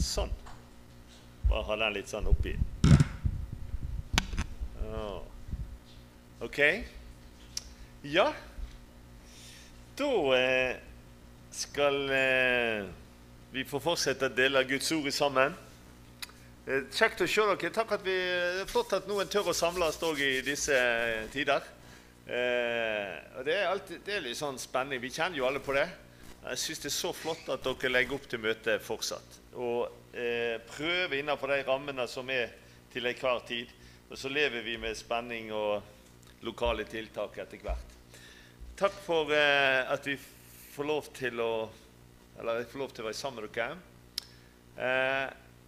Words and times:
Sånn. 0.00 0.30
Bare 1.50 1.66
ha 1.68 1.76
den 1.82 1.96
litt 1.98 2.08
sånn 2.08 2.28
oppi. 2.30 2.54
Oh. 4.88 5.20
Ok. 6.40 6.60
Ja. 8.08 8.30
Da 10.00 10.12
eh, 10.38 10.78
skal 11.52 11.98
eh, 12.16 12.86
vi 13.52 13.66
få 13.68 13.80
fortsette 13.82 14.30
å 14.30 14.32
dele 14.32 14.64
Guds 14.70 14.88
ord 14.96 15.10
sammen. 15.12 15.56
Eh, 16.64 16.86
Kjekt 16.96 17.20
å 17.20 17.28
se 17.28 17.44
dere. 17.44 17.72
Takk 17.76 17.92
at 17.98 18.06
vi, 18.06 18.16
det 18.16 18.64
er 18.64 18.70
flott 18.70 18.96
at 18.96 19.08
noen 19.10 19.28
tør 19.28 19.52
å 19.52 19.56
samles 19.56 20.00
òg 20.06 20.22
i 20.24 20.38
disse 20.46 20.76
eh, 20.76 21.26
tider. 21.34 21.66
Eh, 22.24 23.16
og 23.36 23.44
det 23.44 23.58
er, 23.58 23.66
alltid, 23.68 24.00
det 24.06 24.16
er 24.16 24.24
litt 24.30 24.38
sånn 24.40 24.60
spenning. 24.60 25.02
Vi 25.02 25.12
kjenner 25.12 25.42
jo 25.42 25.48
alle 25.50 25.60
på 25.60 25.76
det. 25.76 25.90
Jeg 26.40 26.56
syns 26.56 26.78
det 26.80 26.88
er 26.88 26.94
så 26.94 27.10
flott 27.12 27.48
at 27.52 27.66
dere 27.66 27.90
legger 27.92 28.16
opp 28.16 28.26
til 28.30 28.40
møtet 28.40 28.80
fortsatt. 28.80 29.34
Og 29.60 29.90
eh, 30.16 30.56
prøver 30.70 31.18
innenfor 31.18 31.52
de 31.52 31.60
rammene 31.66 32.06
som 32.08 32.30
er 32.32 32.54
til 32.92 33.06
enhver 33.10 33.42
tid. 33.48 33.68
Og 34.08 34.16
så 34.18 34.30
lever 34.32 34.64
vi 34.64 34.78
med 34.80 34.96
spenning 34.96 35.52
og 35.52 35.84
lokale 36.46 36.86
tiltak 36.88 37.36
etter 37.44 37.60
hvert. 37.60 37.92
Takk 38.80 38.96
for 39.04 39.28
eh, 39.36 39.84
at 39.84 40.08
vi 40.08 40.16
får 40.72 40.88
lov 40.88 41.12
til 41.16 41.44
å 41.44 41.52
Eller 42.40 42.62
jeg 42.62 42.70
får 42.72 42.80
lov 42.80 42.92
til 42.96 43.04
å 43.04 43.06
være 43.10 43.18
sammen 43.18 43.44
med 43.44 43.52
dere. 43.52 43.74
Eh, 44.80 45.26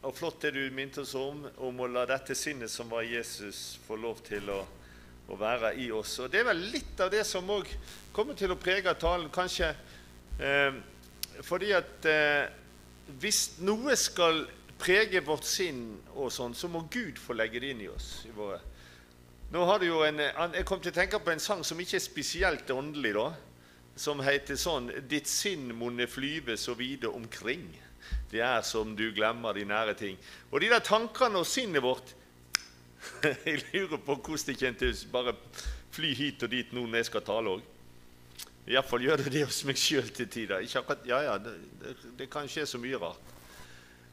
og 0.09 0.15
flott 0.17 0.41
det 0.41 0.55
du 0.57 0.63
minte 0.73 1.03
oss 1.03 1.13
om, 1.15 1.43
om 1.61 1.83
å 1.85 1.89
la 1.91 2.07
dette 2.09 2.33
sinnet 2.35 2.73
som 2.73 2.89
var 2.89 3.05
Jesus, 3.05 3.77
få 3.85 3.99
lov 4.01 4.23
til 4.25 4.49
å, 4.49 4.63
å 5.29 5.37
være 5.37 5.75
i 5.85 5.91
oss. 5.93 6.15
Og 6.25 6.33
Det 6.33 6.41
er 6.41 6.49
vel 6.49 6.65
litt 6.73 7.03
av 7.05 7.13
det 7.13 7.27
som 7.29 7.51
òg 7.53 7.69
kommer 8.17 8.39
til 8.39 8.55
å 8.55 8.59
prege 8.59 8.95
talen, 8.97 9.29
kanskje. 9.29 9.69
Eh, 10.41 10.81
fordi 11.43 11.73
at 11.77 12.09
eh, 12.09 12.51
hvis 13.21 13.59
noe 13.65 13.97
skal 13.99 14.45
prege 14.83 15.23
vårt 15.25 15.47
sinn, 15.47 16.01
og 16.15 16.33
sånn, 16.35 16.55
så 16.55 16.69
må 16.71 16.87
Gud 16.91 17.21
få 17.23 17.37
legge 17.39 17.61
det 17.63 17.73
inn 17.75 17.85
i 17.85 17.91
oss. 17.93 18.25
i 18.27 18.35
våre 18.35 18.61
nå 19.53 19.65
har 19.69 19.79
du 19.79 19.85
jo 19.85 19.99
en, 20.01 20.17
Jeg 20.55 20.65
kom 20.65 20.81
til 20.81 20.95
å 20.95 20.97
tenke 20.97 21.19
på 21.21 21.31
en 21.31 21.43
sang 21.43 21.61
som 21.65 21.81
ikke 21.81 21.99
er 21.99 22.05
spesielt 22.05 22.71
åndelig, 22.73 23.13
da. 23.13 23.27
Som 24.01 24.23
heter 24.25 24.57
sånn 24.57 24.89
'Ditt 24.89 25.29
sinn 25.29 25.75
monne 25.77 26.07
flyve 26.09 26.57
så 26.57 26.73
vide 26.75 27.13
omkring'. 27.13 27.69
Det 28.31 28.41
er 28.41 28.63
som 28.63 28.97
du 28.97 29.13
glemmer 29.13 29.53
de 29.53 29.65
nære 29.65 29.95
ting. 29.95 30.17
Og 30.51 30.61
de 30.61 30.69
der 30.69 30.81
tankene 30.81 31.39
og 31.39 31.47
sinnet 31.47 31.83
vårt 31.83 32.15
Jeg 33.45 33.61
lurer 33.75 33.99
på 33.99 34.15
hvordan 34.15 34.47
det 34.47 34.59
kommer 34.59 34.79
til 34.79 35.09
bare 35.13 35.35
fly 35.91 36.15
hit 36.15 36.43
og 36.43 36.51
dit 36.51 36.73
nå 36.73 36.87
når 36.87 37.03
jeg 37.03 37.11
skal 37.11 37.21
tale 37.27 37.51
òg. 37.59 37.63
Iallfall 38.71 39.03
gjør 39.03 39.25
det 39.25 39.33
det 39.35 39.45
hos 39.49 39.63
meg 39.67 39.79
sjøl 39.81 40.11
til 40.15 40.29
tider. 40.31 40.63
Ikke 40.63 40.83
akkurat, 40.83 41.07
ja, 41.09 41.19
ja, 41.27 41.39
det, 41.43 41.57
det, 41.81 41.95
det 42.21 42.29
kan 42.31 42.47
skje 42.51 42.67
så 42.71 42.79
mye 42.83 43.01
rart. 43.03 43.33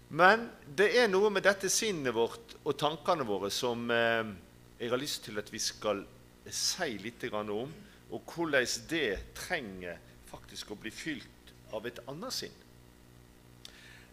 Men 0.09 0.47
det 0.65 0.89
er 0.97 1.09
noe 1.11 1.29
med 1.29 1.45
dette 1.45 1.69
sinnet 1.69 2.15
vårt 2.15 2.55
og 2.63 2.73
tankene 2.81 3.27
våre 3.29 3.51
som 3.53 3.83
eh, 3.93 4.31
jeg 4.79 4.89
har 4.89 5.01
lyst 5.01 5.27
til 5.27 5.37
at 5.37 5.51
vi 5.53 5.61
skal 5.61 6.01
si 6.49 6.95
litt 6.97 7.27
om, 7.29 7.69
og 8.09 8.33
hvordan 8.33 8.65
det 8.89 9.35
trenger 9.37 9.99
faktisk 10.31 10.71
å 10.71 10.79
bli 10.81 10.89
fylt 10.89 11.53
av 11.77 11.85
et 11.85 12.01
annet 12.09 12.33
sinn. 12.33 12.55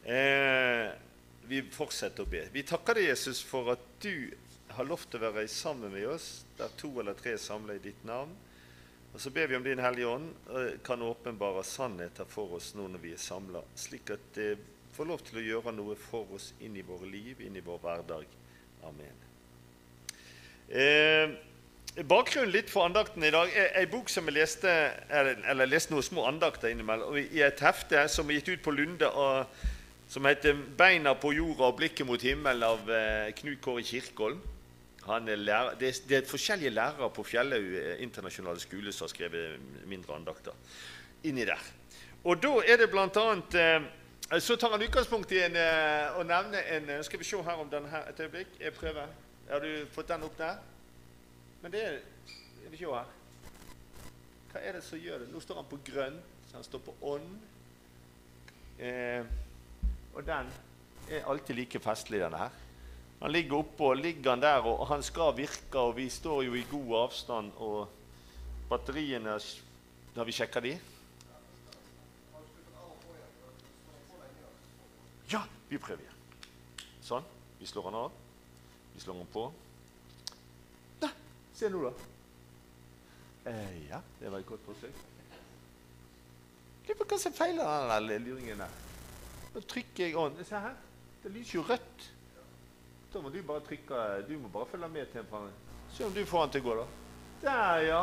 Eh, 0.05 0.93
vi 1.49 1.63
fortsetter 1.73 2.27
å 2.27 2.29
be. 2.29 2.45
Vi 2.53 2.67
takker 2.67 2.99
deg, 2.99 3.09
Jesus, 3.09 3.41
for 3.41 3.73
at 3.73 3.81
du 4.03 4.29
har 4.77 4.85
lov 4.85 5.07
til 5.09 5.23
å 5.23 5.31
være 5.31 5.49
sammen 5.49 5.95
med 5.95 6.11
oss 6.13 6.45
der 6.59 6.73
to 6.77 6.91
eller 7.01 7.17
tre 7.17 7.39
samler 7.41 7.81
i 7.81 7.87
ditt 7.89 8.05
navn. 8.05 8.35
Og 9.17 9.21
Så 9.21 9.31
ber 9.31 9.47
vi 9.49 9.57
om 9.57 9.63
Din 9.65 9.81
Hellige 9.81 10.09
Ånd 10.13 10.29
eh, 10.53 10.75
kan 10.85 11.03
åpenbare 11.03 11.63
sannheter 11.65 12.27
for 12.29 12.59
oss 12.59 12.75
nå 12.77 12.85
når 12.93 13.01
vi 13.01 13.13
er 13.17 13.21
samla, 13.23 13.63
slik 13.73 14.11
at 14.13 14.27
det 14.37 14.51
får 14.93 15.09
lov 15.09 15.23
til 15.25 15.39
å 15.41 15.45
gjøre 15.45 15.73
noe 15.73 15.95
for 15.97 16.35
oss 16.37 16.51
inn 16.61 16.75
i 16.77 16.85
våre 16.85 17.09
liv, 17.09 17.41
inn 17.41 17.57
i 17.57 17.63
vår 17.65 17.79
hverdag. 17.81 18.27
Amen. 18.85 19.23
Eh, 20.69 21.33
bakgrunnen 22.05 22.53
litt 22.53 22.69
for 22.69 22.85
andakten 22.85 23.25
i 23.25 23.33
dag 23.33 23.57
er 23.57 23.73
ei 23.81 23.87
bok 23.89 24.13
som 24.13 24.29
jeg 24.29 24.37
leste 24.37 24.75
eller, 25.09 25.41
eller 25.49 25.73
leste 25.73 25.95
noen 25.95 26.05
små 26.05 26.27
andakter 26.29 26.75
innimellom, 26.75 27.17
i 27.17 27.41
et 27.47 27.65
hefte 27.65 28.05
som 28.13 28.29
er 28.29 28.43
gitt 28.43 28.53
ut 28.53 28.67
på 28.69 28.77
Lunde, 28.77 29.09
og, 29.09 29.49
som 30.13 30.29
heter 30.29 30.61
'Beina 30.77 31.17
på 31.17 31.33
jorda 31.33 31.71
og 31.71 31.81
blikket 31.81 32.05
mot 32.05 32.21
himmelen' 32.21 32.69
av 32.69 32.85
eh, 32.93 33.33
Knut 33.41 33.65
Kåre 33.65 33.81
Kirkholm. 33.81 34.45
Er 35.07 35.37
lærer, 35.37 35.75
det, 35.79 35.89
er, 35.89 36.09
det, 36.09 36.17
er, 36.17 36.27
forskjellige 36.27 36.71
lærere 36.71 37.11
på 37.15 37.23
Fjellhaug 37.23 37.75
eh, 37.79 38.03
internasjonale 38.03 38.61
skole 38.61 38.93
som 38.93 39.05
har 39.05 39.13
skrevet 39.13 39.61
mindre 39.87 40.15
andakter 40.15 40.53
inni 41.23 41.45
der. 41.47 41.63
Og 42.25 42.43
da 42.43 42.57
er 42.67 42.81
det 42.81 42.91
blant 42.91 43.17
annet 43.17 43.55
eh, 43.55 44.41
Så 44.43 44.57
tar 44.57 44.75
han 44.75 44.83
utgangspunkt 44.83 45.31
i 45.33 45.45
en, 45.45 45.55
eh, 45.57 46.19
å 46.19 46.25
nevne 46.27 46.63
en 46.75 46.91
Skal 47.07 47.23
vi 47.23 47.29
se 47.29 47.39
her 47.39 47.63
om 47.63 47.71
denne 47.71 47.91
her 47.93 48.11
et 48.11 48.21
øyeblikk. 48.21 48.59
Jeg 48.61 48.75
prøver. 48.75 49.15
Har 49.51 49.63
du 49.63 49.87
fått 49.95 50.09
den 50.09 50.27
opp 50.27 50.35
der? 50.39 50.59
Men 51.63 51.73
det 51.73 51.85
er 51.85 52.01
Skal 52.27 52.73
vi 52.73 52.83
se 52.83 52.91
her. 52.91 53.15
Hva 54.51 54.63
er 54.63 54.73
det 54.73 54.83
som 54.83 54.99
gjør 54.99 55.23
det? 55.23 55.31
Nå 55.31 55.41
står 55.41 55.61
han 55.61 55.71
på 55.71 55.79
grønn, 55.87 56.19
så 56.49 56.59
han 56.59 56.65
står 56.67 56.83
på 56.83 56.95
ånd. 57.15 57.35
Eh, 58.83 59.23
og 60.15 60.27
den 60.27 60.51
er 61.11 61.29
alltid 61.29 61.55
like 61.57 61.81
festlig, 61.85 62.21
denne 62.25 62.41
her. 62.41 62.66
Han 63.21 63.33
ligger 63.33 63.57
oppå, 63.57 63.95
ligger 63.95 64.31
han 64.31 64.43
der, 64.43 64.67
og 64.69 64.87
han 64.91 65.03
skal 65.03 65.37
virke, 65.37 65.79
og 65.79 65.97
vi 65.97 66.09
står 66.13 66.43
jo 66.47 66.55
i 66.55 66.67
god 66.71 66.97
avstand, 67.07 67.53
og 67.57 67.89
batteriene 68.69 69.39
Har 70.17 70.25
vi 70.25 70.33
sjekka 70.33 70.61
de? 70.61 70.79
Ja, 75.29 75.43
vi 75.69 75.79
prøver 75.79 76.05
igjen. 76.05 76.23
Sånn. 77.05 77.25
Vi 77.61 77.67
slår 77.69 77.91
han 77.91 77.99
av. 77.99 78.15
Vi 78.95 79.03
slår 79.03 79.19
han 79.21 79.29
på. 79.33 79.45
Da, 81.03 81.11
se 81.57 81.69
nå, 81.73 81.83
da. 81.85 81.93
Eh, 83.53 83.77
ja, 83.91 84.01
det 84.21 84.33
var 84.33 84.41
et 84.41 84.49
godt 84.49 84.65
forsøk. 84.67 85.05
Lurer 86.87 86.99
på 87.01 87.09
hva 87.11 87.19
som 87.19 87.35
feiler 87.35 87.95
den 88.09 88.29
luringen 88.29 88.63
der. 88.63 88.77
Nå 89.55 89.63
trykker 89.67 90.07
jeg 90.07 90.17
on. 90.19 90.37
Se 90.47 90.61
her. 90.63 90.77
Det 91.23 91.33
lyser 91.35 91.59
jo 91.59 91.67
rødt. 91.67 92.11
Da 93.13 93.23
må 93.23 93.31
du 93.33 93.39
bare 93.47 93.63
trykke 93.65 94.03
Du 94.29 94.35
må 94.41 94.51
bare 94.53 94.69
følge 94.71 94.89
med 94.93 95.11
til 95.13 95.23
en 95.23 95.51
Se 95.95 96.05
om 96.05 96.13
du 96.13 96.25
får 96.27 96.47
den 96.47 96.53
til 96.57 96.65
å 96.65 96.67
gå, 96.67 96.75
da. 96.81 96.87
Der, 97.41 97.83
ja. 97.87 98.01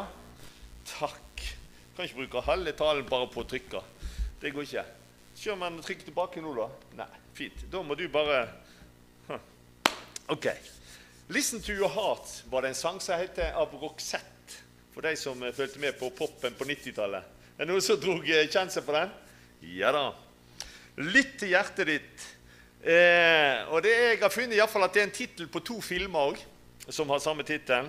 Takk. 0.87 1.43
Kan 1.95 2.07
ikke 2.07 2.23
bruke 2.23 2.43
halve 2.47 2.73
talen 2.79 3.05
bare 3.09 3.27
på 3.29 3.43
å 3.43 3.47
trykke. 3.47 3.81
Det 4.41 4.51
går 4.55 4.65
ikke. 4.65 4.85
Se 5.35 5.51
om 5.51 5.61
han 5.61 5.81
trykker 5.83 6.07
tilbake 6.07 6.41
nå, 6.41 6.53
da. 6.57 6.69
Nei, 7.03 7.09
fint. 7.37 7.65
Da 7.69 7.83
må 7.83 7.97
du 7.99 8.07
bare 8.09 8.45
OK. 10.27 10.47
'Listen 11.27 11.61
to 11.61 11.71
Your 11.71 11.89
Heart' 11.89 12.43
var 12.49 12.61
det 12.61 12.67
en 12.67 12.75
sang 12.75 12.99
som 13.01 13.19
het 13.19 13.39
av 13.39 13.73
Roxette. 13.81 14.29
For 14.93 15.01
de 15.01 15.15
som 15.17 15.39
fulgte 15.53 15.79
med 15.79 15.97
på 15.99 16.09
popen 16.13 16.53
på 16.53 16.67
90-tallet. 16.69 17.23
Er 17.57 17.65
det 17.65 17.71
noen 17.71 17.81
som 17.81 17.99
dro 17.99 18.19
kjensel 18.23 18.85
på 18.85 18.93
den? 18.95 19.11
Ja 19.79 19.91
da. 19.91 20.13
'Lytt 20.97 21.39
til 21.39 21.53
hjertet 21.55 21.87
ditt'. 21.89 22.25
Eh, 22.83 23.63
og 23.71 23.79
det 23.85 23.93
jeg 23.95 24.19
har 24.19 24.31
funnet 24.33 24.57
i 24.57 24.65
fall 24.67 24.83
at 24.83 24.95
det 24.95 25.01
er 25.01 25.07
en 25.07 25.15
tittel 25.15 25.47
på 25.47 25.61
to 25.63 25.77
filmer 25.79 26.33
òg 26.33 26.41
som 26.91 27.09
har 27.13 27.21
samme 27.23 27.45
tittel. 27.47 27.87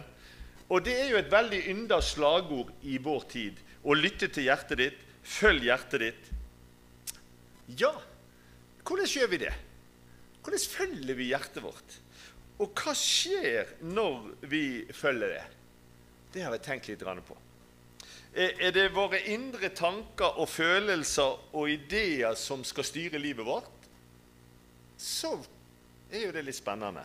Og 0.70 0.84
det 0.86 0.94
er 0.94 1.10
jo 1.10 1.18
et 1.18 1.32
veldig 1.32 1.60
ynda 1.72 1.98
slagord 2.02 2.70
i 2.86 2.96
vår 3.02 3.26
tid. 3.30 3.58
Å 3.84 3.96
lytte 3.98 4.30
til 4.32 4.46
hjertet 4.46 4.80
ditt. 4.80 5.02
Følg 5.24 5.66
hjertet 5.66 6.04
ditt. 6.04 6.30
Ja, 7.80 7.90
hvordan 8.84 9.08
gjør 9.08 9.30
vi 9.32 9.40
det? 9.46 9.52
Hvordan 10.44 10.64
følger 10.76 11.16
vi 11.16 11.30
hjertet 11.32 11.62
vårt? 11.64 11.98
Og 12.62 12.70
hva 12.78 12.92
skjer 12.94 13.74
når 13.82 14.46
vi 14.46 14.64
følger 14.94 15.32
det? 15.34 15.44
Det 16.34 16.44
har 16.44 16.54
jeg 16.54 16.64
tenkt 16.66 16.90
litt 16.90 17.02
på. 17.02 17.36
Er 18.34 18.72
det 18.74 18.88
våre 18.94 19.20
indre 19.30 19.70
tanker 19.70 20.38
og 20.42 20.48
følelser 20.50 21.38
og 21.54 21.70
ideer 21.70 22.34
som 22.38 22.64
skal 22.66 22.86
styre 22.86 23.20
livet 23.22 23.46
vårt? 23.46 23.73
Så 24.98 25.36
er 26.10 26.26
jo 26.26 26.32
det 26.34 26.44
litt 26.46 26.58
spennende. 26.58 27.04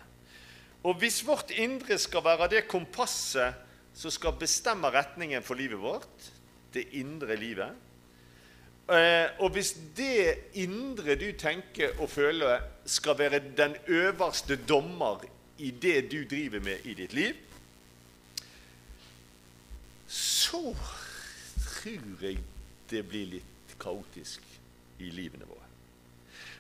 Og 0.84 0.96
hvis 1.02 1.22
vårt 1.28 1.52
indre 1.52 1.98
skal 2.00 2.24
være 2.24 2.50
det 2.54 2.68
kompasset 2.72 3.68
som 3.98 4.14
skal 4.14 4.38
bestemme 4.40 4.92
retningen 4.94 5.44
for 5.44 5.60
livet 5.60 5.82
vårt, 5.82 6.30
det 6.74 6.86
indre 7.02 7.34
livet 7.36 7.74
eh, 8.94 9.26
Og 9.42 9.50
hvis 9.56 9.74
det 9.98 10.54
indre 10.62 11.16
du 11.18 11.32
tenker 11.34 11.98
og 12.00 12.10
føler, 12.14 12.62
skal 12.86 13.18
være 13.18 13.42
den 13.58 13.76
øverste 13.88 14.56
dommer 14.56 15.26
i 15.58 15.72
det 15.72 16.12
du 16.12 16.24
driver 16.30 16.60
med 16.60 16.86
i 16.86 16.94
ditt 16.94 17.14
liv, 17.14 17.36
så 20.08 20.76
tror 21.66 22.24
jeg 22.24 22.40
det 22.90 23.04
blir 23.06 23.28
litt 23.36 23.76
kaotisk 23.82 24.46
i 25.00 25.12
livene 25.14 25.46
våre. 25.46 25.59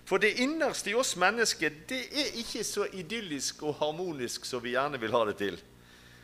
For 0.09 0.17
det 0.17 0.39
innerste 0.41 0.89
i 0.89 0.95
oss 0.97 1.11
mennesker 1.21 1.69
det 1.89 1.99
er 2.17 2.37
ikke 2.41 2.63
så 2.65 2.87
idyllisk 2.97 3.61
og 3.69 3.75
harmonisk 3.77 4.47
som 4.49 4.63
vi 4.63 4.73
gjerne 4.73 4.97
vil 4.97 5.13
ha 5.13 5.21
det 5.29 5.35
til. 5.37 5.59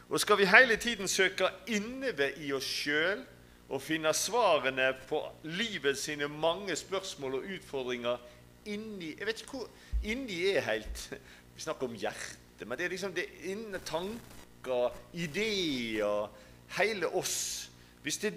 Og 0.10 0.18
skal 0.20 0.40
vi 0.40 0.48
hele 0.50 0.78
tiden 0.82 1.08
søke 1.08 1.52
inneved 1.70 2.40
i 2.42 2.50
oss 2.58 2.66
sjøl 2.66 3.22
og 3.70 3.82
finne 3.86 4.10
svarene 4.18 4.88
på 5.10 5.22
livet 5.44 5.98
sine 6.02 6.28
mange 6.28 6.76
spørsmål 6.76 7.38
og 7.38 7.48
utfordringer 7.58 8.18
inni 8.66 9.14
Jeg 9.20 9.28
vet 9.28 9.42
ikke 9.42 9.58
hvor 9.60 9.70
inni 10.04 10.42
er 10.50 10.66
helt. 10.66 11.08
Vi 11.56 11.62
snakker 11.62 11.86
om 11.86 11.94
hjertet, 11.94 12.66
men 12.66 12.78
det 12.78 12.86
er 12.86 12.90
liksom 12.90 13.14
det 13.14 13.30
inne 13.46 13.80
tanker, 13.86 14.98
ideer, 15.14 16.32
hele 16.80 17.08
oss. 17.08 17.70
Hvis, 18.02 18.18
det, 18.18 18.34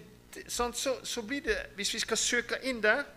så, 0.48 0.72
så 1.02 1.22
blir 1.22 1.40
det 1.40 1.56
Hvis 1.76 1.94
vi 1.94 1.98
skal 2.04 2.16
søke 2.16 2.60
inn 2.68 2.82
der 2.82 3.08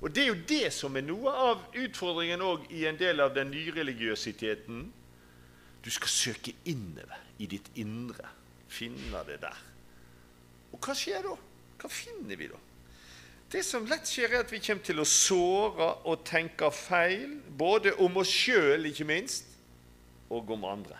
Og 0.00 0.12
det 0.12 0.22
er 0.22 0.30
jo 0.30 0.42
det 0.48 0.72
som 0.74 0.96
er 0.96 1.04
noe 1.06 1.32
av 1.32 1.64
utfordringen 1.80 2.42
òg 2.44 2.68
i 2.74 2.84
en 2.88 2.98
del 3.00 3.22
av 3.24 3.34
den 3.36 3.50
nyreligiøsiteten. 3.52 4.84
Du 5.84 5.90
skal 5.92 6.12
søke 6.12 6.54
innover 6.68 7.20
i 7.38 7.48
ditt 7.50 7.70
indre. 7.80 8.28
Finne 8.68 9.22
det 9.28 9.40
der. 9.42 9.58
Og 10.72 10.80
hva 10.82 10.96
skjer 10.96 11.24
da? 11.24 11.34
Hva 11.80 11.90
finner 11.92 12.38
vi 12.40 12.48
da? 12.50 12.60
Det 13.52 13.62
som 13.62 13.84
lett 13.86 14.08
skjer, 14.08 14.32
er 14.32 14.42
at 14.42 14.50
vi 14.50 14.58
kommer 14.64 14.82
til 14.82 14.98
å 14.98 15.06
såre 15.06 15.90
og 16.10 16.24
tenke 16.26 16.70
feil, 16.74 17.36
både 17.54 17.92
om 18.02 18.16
oss 18.18 18.32
sjøl, 18.32 18.88
ikke 18.88 19.06
minst, 19.06 19.52
og 20.32 20.50
om 20.50 20.64
andre. 20.66 20.98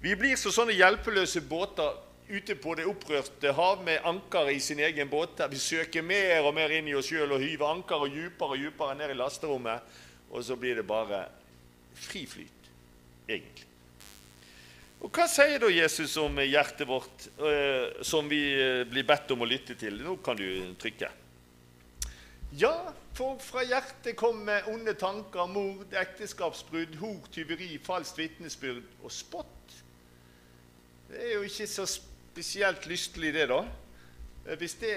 Vi 0.00 0.14
blir 0.16 0.38
som 0.40 0.54
sånne 0.54 0.76
hjelpeløse 0.76 1.42
båter 1.44 1.98
ute 2.28 2.56
på 2.58 2.74
det 2.74 2.86
opprørte 2.88 3.52
hav 3.54 3.84
med 3.86 4.04
anker 4.06 4.50
i 4.50 4.58
sin 4.62 4.80
egen 4.82 5.10
båt. 5.10 5.40
Vi 5.50 5.60
søker 5.62 6.02
mer 6.02 6.46
og 6.46 6.54
mer 6.56 6.72
inn 6.74 6.88
i 6.90 6.96
oss 6.98 7.10
sjøl 7.10 7.36
og 7.36 7.42
hyver 7.44 7.70
ankeret 7.70 8.14
dypere 8.14 8.56
og 8.56 8.64
dypere 8.64 8.98
ned 8.98 9.14
i 9.14 9.18
lasterommet. 9.20 9.96
Og 10.30 10.44
så 10.44 10.56
blir 10.58 10.80
det 10.80 10.86
bare 10.86 11.26
fri 11.96 12.24
flyt, 12.26 12.70
egentlig. 13.28 13.66
Og 15.04 15.12
Hva 15.12 15.26
sier 15.30 15.60
da 15.60 15.68
Jesus 15.70 16.16
om 16.18 16.40
hjertet 16.40 16.88
vårt, 16.88 17.28
eh, 17.38 18.02
som 18.02 18.26
vi 18.28 18.40
eh, 18.56 18.82
blir 18.88 19.06
bedt 19.06 19.30
om 19.30 19.44
å 19.44 19.48
lytte 19.48 19.76
til? 19.78 20.00
Nå 20.02 20.16
kan 20.24 20.38
du 20.40 20.74
trykke. 20.80 21.12
Ja, 22.56 22.72
for 23.14 23.36
fra 23.42 23.62
hjertet 23.66 24.16
kommer 24.16 24.66
onde 24.72 24.96
tanker, 24.98 25.46
mord, 25.50 25.92
ekteskapsbrudd, 25.92 26.96
hor, 27.02 27.20
tyveri, 27.30 27.76
falskt 27.82 28.18
vitnesbyrd 28.18 28.84
og 29.02 29.12
spott. 29.12 29.76
Det 31.10 31.20
er 31.22 31.34
jo 31.36 31.46
ikke 31.46 31.68
så 31.70 31.86
spesielt 32.36 32.84
lystelig, 32.86 33.32
det, 33.32 33.48
da. 33.48 33.62
Eh, 34.46 34.60
det, 34.60 34.92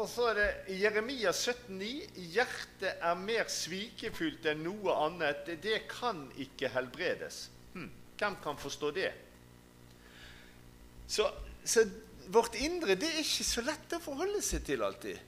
og 0.00 0.06
så 0.08 0.30
er 0.30 0.38
det 0.38 0.78
Jeremia 0.80 1.34
17,9.: 1.36 1.88
Hjertet 2.32 3.02
er 3.04 3.18
mer 3.20 3.48
svikefullt 3.52 4.46
enn 4.48 4.62
noe 4.64 4.94
annet. 5.04 5.50
Det 5.60 5.82
kan 5.90 6.22
ikke 6.40 6.70
helbredes. 6.72 7.50
Hm, 7.74 7.90
hvem 8.16 8.38
kan 8.42 8.56
forstå 8.56 8.90
det? 8.96 9.10
Så, 11.08 11.28
så, 11.64 11.84
vårt 12.32 12.56
indre 12.56 12.96
det 12.96 13.10
er 13.10 13.20
ikke 13.20 13.44
så 13.44 13.64
lett 13.66 13.96
å 13.96 14.00
forholde 14.00 14.40
seg 14.44 14.64
til 14.64 14.84
alltid. 14.84 15.20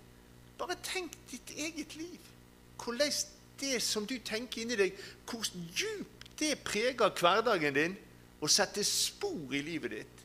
Bare 0.60 0.78
tenk 0.84 1.12
ditt 1.28 1.52
eget 1.56 1.92
liv. 1.96 2.32
Hvordan 2.80 3.12
det 3.60 3.82
som 3.84 4.06
du 4.08 4.16
tenker 4.24 4.62
inni 4.62 4.80
deg, 4.80 4.96
hvor 5.28 5.44
djupt 5.76 6.32
det 6.40 6.54
preger 6.64 7.12
hverdagen 7.20 7.76
din 7.76 7.98
og 8.40 8.48
setter 8.48 8.84
spor 8.88 9.52
i 9.52 9.60
livet 9.60 9.92
ditt. 9.98 10.19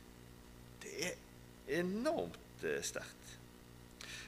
Enormt 1.66 2.64
eh, 2.64 2.82
sterkt. 2.82 3.36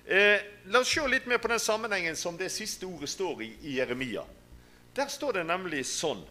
Eh, 0.04 0.40
la 0.72 0.80
oss 0.80 0.88
se 0.94 1.04
litt 1.08 1.26
mer 1.26 1.38
på 1.38 1.50
den 1.52 1.60
sammenhengen 1.60 2.16
som 2.16 2.36
det 2.36 2.48
siste 2.52 2.86
ordet 2.86 3.10
står 3.12 3.42
i 3.42 3.52
i 3.62 3.76
Jeremia. 3.78 4.24
Der 4.96 5.10
står 5.12 5.40
det 5.40 5.44
nemlig 5.46 5.84
sånn 5.86 6.22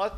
at 0.00 0.16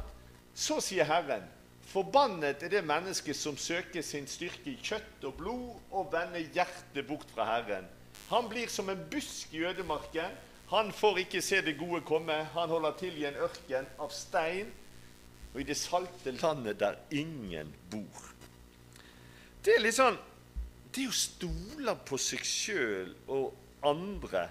så 0.54 0.80
sier 0.84 1.08
Herren 1.08 1.48
Forbannet 1.90 2.62
er 2.62 2.70
det 2.70 2.84
mennesket 2.86 3.34
som 3.34 3.56
søker 3.58 4.04
sin 4.06 4.28
styrke 4.30 4.70
i 4.70 4.78
kjøtt 4.78 5.24
og 5.26 5.34
blod 5.40 5.88
og 5.90 6.12
vender 6.12 6.44
hjertet 6.54 7.02
bort 7.08 7.26
fra 7.34 7.48
Herren. 7.48 7.88
Han 8.28 8.46
blir 8.46 8.70
som 8.70 8.92
en 8.92 9.00
busk 9.10 9.50
i 9.58 9.64
ødemarken. 9.66 10.36
Han 10.70 10.92
får 10.94 11.24
ikke 11.24 11.42
se 11.42 11.58
det 11.66 11.74
gode 11.80 12.04
komme. 12.06 12.36
Han 12.54 12.70
holder 12.70 12.94
til 13.00 13.18
i 13.18 13.26
en 13.26 13.40
ørken 13.42 13.90
av 13.98 14.14
stein 14.14 14.70
og 15.50 15.58
i 15.58 15.66
det 15.66 15.74
salte 15.80 16.30
landet 16.38 16.78
der 16.78 17.00
ingen 17.10 17.72
bor. 17.90 18.28
Det 19.64 19.74
er 19.74 19.82
litt 19.82 19.98
sånn 19.98 20.18
Det 20.90 21.06
å 21.06 21.14
stole 21.14 21.94
på 22.06 22.18
seg 22.18 22.42
sjøl 22.46 23.12
og 23.30 23.86
andre, 23.86 24.48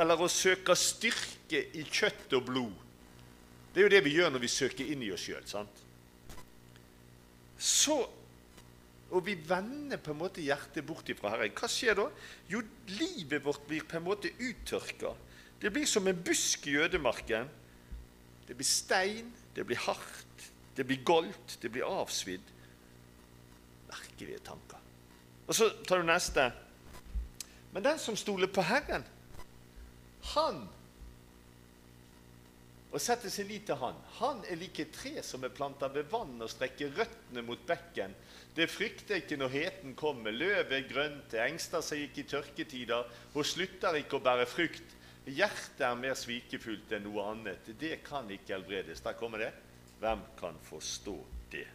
eller 0.00 0.20
å 0.24 0.30
søke 0.32 0.76
styrke 0.78 1.60
i 1.76 1.84
kjøtt 1.84 2.32
og 2.38 2.46
blod, 2.48 2.78
det 3.72 3.80
er 3.80 3.86
jo 3.86 3.92
det 3.92 4.04
vi 4.04 4.16
gjør 4.16 4.32
når 4.32 4.42
vi 4.44 4.52
søker 4.52 4.88
inn 4.92 5.04
i 5.04 5.12
oss 5.12 5.24
sjøl 5.28 5.46
så 7.62 8.00
og 9.12 9.26
vi 9.26 9.34
vender 9.36 10.00
på 10.00 10.14
en 10.14 10.22
måte 10.22 10.42
hjertet 10.42 10.86
bort 10.88 11.10
ifra 11.12 11.34
Herren. 11.34 11.52
Hva 11.52 11.68
skjer 11.68 11.98
da? 11.98 12.06
Jo, 12.48 12.62
livet 12.96 13.44
vårt 13.44 13.66
blir 13.68 13.84
på 13.84 13.98
en 13.98 14.06
måte 14.06 14.32
uttørka. 14.40 15.12
Det 15.60 15.70
blir 15.70 15.84
som 15.86 16.08
en 16.08 16.22
busk 16.24 16.66
i 16.72 16.78
ødemarken. 16.80 17.50
Det 18.48 18.56
blir 18.56 18.66
stein, 18.66 19.28
det 19.54 19.66
blir 19.68 19.82
hardt, 19.84 20.46
det 20.78 20.88
blir 20.88 21.04
goldt, 21.04 21.58
det 21.60 21.70
blir 21.74 21.84
avsvidd. 21.86 22.54
Merkelige 23.92 24.40
tanker. 24.48 24.81
Og 25.52 25.56
så 25.58 25.66
tar 25.84 26.00
du 26.00 26.06
neste. 26.08 26.46
Men 27.76 27.84
den 27.84 27.98
som 28.00 28.16
stoler 28.16 28.48
på 28.48 28.62
Herren, 28.64 29.02
han 30.32 30.62
og 32.92 33.00
setter 33.00 33.28
sin 33.32 33.48
lit 33.48 33.66
til 33.68 33.76
han. 33.80 33.98
Han 34.18 34.40
er 34.48 34.56
like 34.60 34.86
tre 34.92 35.12
som 35.24 35.44
er 35.44 35.52
planta 35.52 35.90
ved 35.92 36.08
vann 36.12 36.40
og 36.40 36.48
strekker 36.52 36.94
røttene 36.96 37.44
mot 37.44 37.60
bekken. 37.68 38.16
Det 38.56 38.68
frykter 38.68 39.20
ikke 39.20 39.36
når 39.40 39.52
heten 39.58 39.94
kommer. 39.96 40.32
Løvet 40.32 40.72
er 40.76 40.88
grønt, 40.88 41.28
det 41.32 41.44
engster 41.44 41.84
seg 41.84 42.06
ikke 42.06 42.24
i 42.24 42.30
tørketider 42.32 43.12
og 43.32 43.48
slutter 43.48 44.00
ikke 44.00 44.20
å 44.20 44.24
bære 44.24 44.48
frukt. 44.48 44.96
Hjertet 45.28 45.84
er 45.84 46.00
mer 46.00 46.16
svikefullt 46.16 46.96
enn 46.96 47.04
noe 47.10 47.28
annet. 47.34 47.72
Det 47.76 47.98
kan 48.08 48.28
ikke 48.32 48.56
helbredes. 48.56 49.04
Der 49.04 49.20
kommer 49.20 49.44
det. 49.44 49.52
Hvem 50.00 50.24
kan 50.40 50.56
forstå 50.68 51.16
det? 51.52 51.68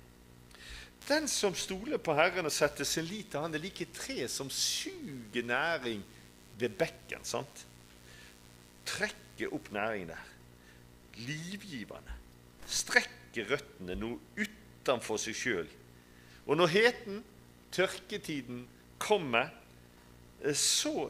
Den 1.07 1.27
som 1.31 1.55
stoler 1.55 2.01
på 2.03 2.15
Herren 2.17 2.49
og 2.49 2.51
setter 2.51 2.87
sin 2.87 3.05
lit 3.07 3.29
til 3.31 3.39
Han, 3.39 3.53
er 3.55 3.63
like 3.63 3.87
tre 3.95 4.27
som 4.27 4.49
suger 4.51 5.45
næring 5.45 6.03
ved 6.59 6.69
bekken. 6.69 7.23
sant? 7.23 7.65
Trekker 8.85 9.53
opp 9.53 9.71
næring 9.71 10.07
der 10.09 10.25
livgivende. 11.17 12.13
Strekker 12.67 13.51
røttene 13.51 13.95
noe 13.97 14.19
utenfor 14.37 15.19
seg 15.21 15.37
sjøl. 15.37 15.69
Og 16.47 16.59
når 16.59 16.73
heten, 16.73 17.23
tørketiden, 17.75 18.65
kommer, 18.99 19.49
eh, 20.43 20.55
så 20.55 21.09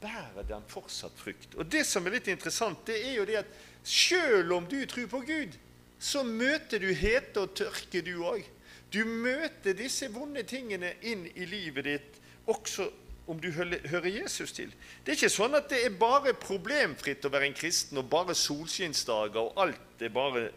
bærer 0.00 0.44
den 0.48 0.64
fortsatt 0.68 1.16
frukt. 1.18 1.54
Og 1.56 1.66
Det 1.70 1.86
som 1.86 2.06
er 2.06 2.18
litt 2.18 2.28
interessant, 2.28 2.86
det 2.86 2.98
er 3.06 3.14
jo 3.14 3.24
det 3.24 3.36
at 3.36 3.54
sjøl 3.84 4.52
om 4.52 4.66
du 4.66 4.84
tror 4.86 5.06
på 5.06 5.20
Gud, 5.26 5.56
så 5.98 6.22
møter 6.22 6.78
du 6.78 6.92
hete 6.92 7.40
og 7.40 7.54
tørke, 7.54 8.02
du 8.02 8.22
òg. 8.22 8.44
Du 8.92 9.02
møter 9.04 9.74
disse 9.76 10.08
vonde 10.14 10.44
tingene 10.46 10.94
inn 11.02 11.26
i 11.34 11.46
livet 11.48 11.84
ditt 11.88 12.20
også 12.46 12.86
om 13.26 13.40
du 13.42 13.50
hører 13.50 14.06
Jesus 14.06 14.52
til. 14.54 14.70
Det 15.02 15.12
er 15.12 15.18
ikke 15.18 15.32
sånn 15.34 15.58
at 15.58 15.66
det 15.70 15.80
er 15.82 15.98
bare 15.98 16.36
problemfritt 16.38 17.26
å 17.26 17.32
være 17.34 17.48
en 17.50 17.56
kristen 17.58 17.98
og 17.98 18.10
bare 18.10 18.36
solskinnsdager 18.38 19.42
og 19.42 19.58
alt 19.64 20.02
er 20.06 20.14
bare 20.14 20.50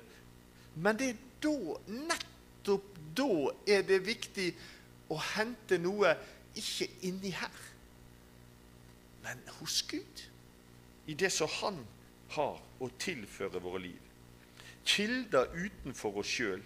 Men 0.76 0.98
det 1.00 1.10
er 1.10 1.24
da, 1.42 1.56
nettopp 1.88 3.00
da, 3.18 3.32
er 3.68 3.82
det 3.88 4.04
viktig 4.06 4.52
å 5.10 5.18
hente 5.34 5.80
noe 5.82 6.14
ikke 6.60 6.88
inni 7.08 7.32
her, 7.34 7.58
men 9.24 9.42
hos 9.60 9.82
Gud. 9.90 10.24
I 11.10 11.16
det 11.18 11.32
som 11.34 11.50
Han 11.60 11.80
har 12.36 12.60
å 12.80 12.90
tilføre 13.02 13.62
våre 13.64 13.82
liv. 13.82 14.02
Kilder 14.86 15.50
utenfor 15.56 16.22
oss 16.22 16.30
sjøl. 16.30 16.62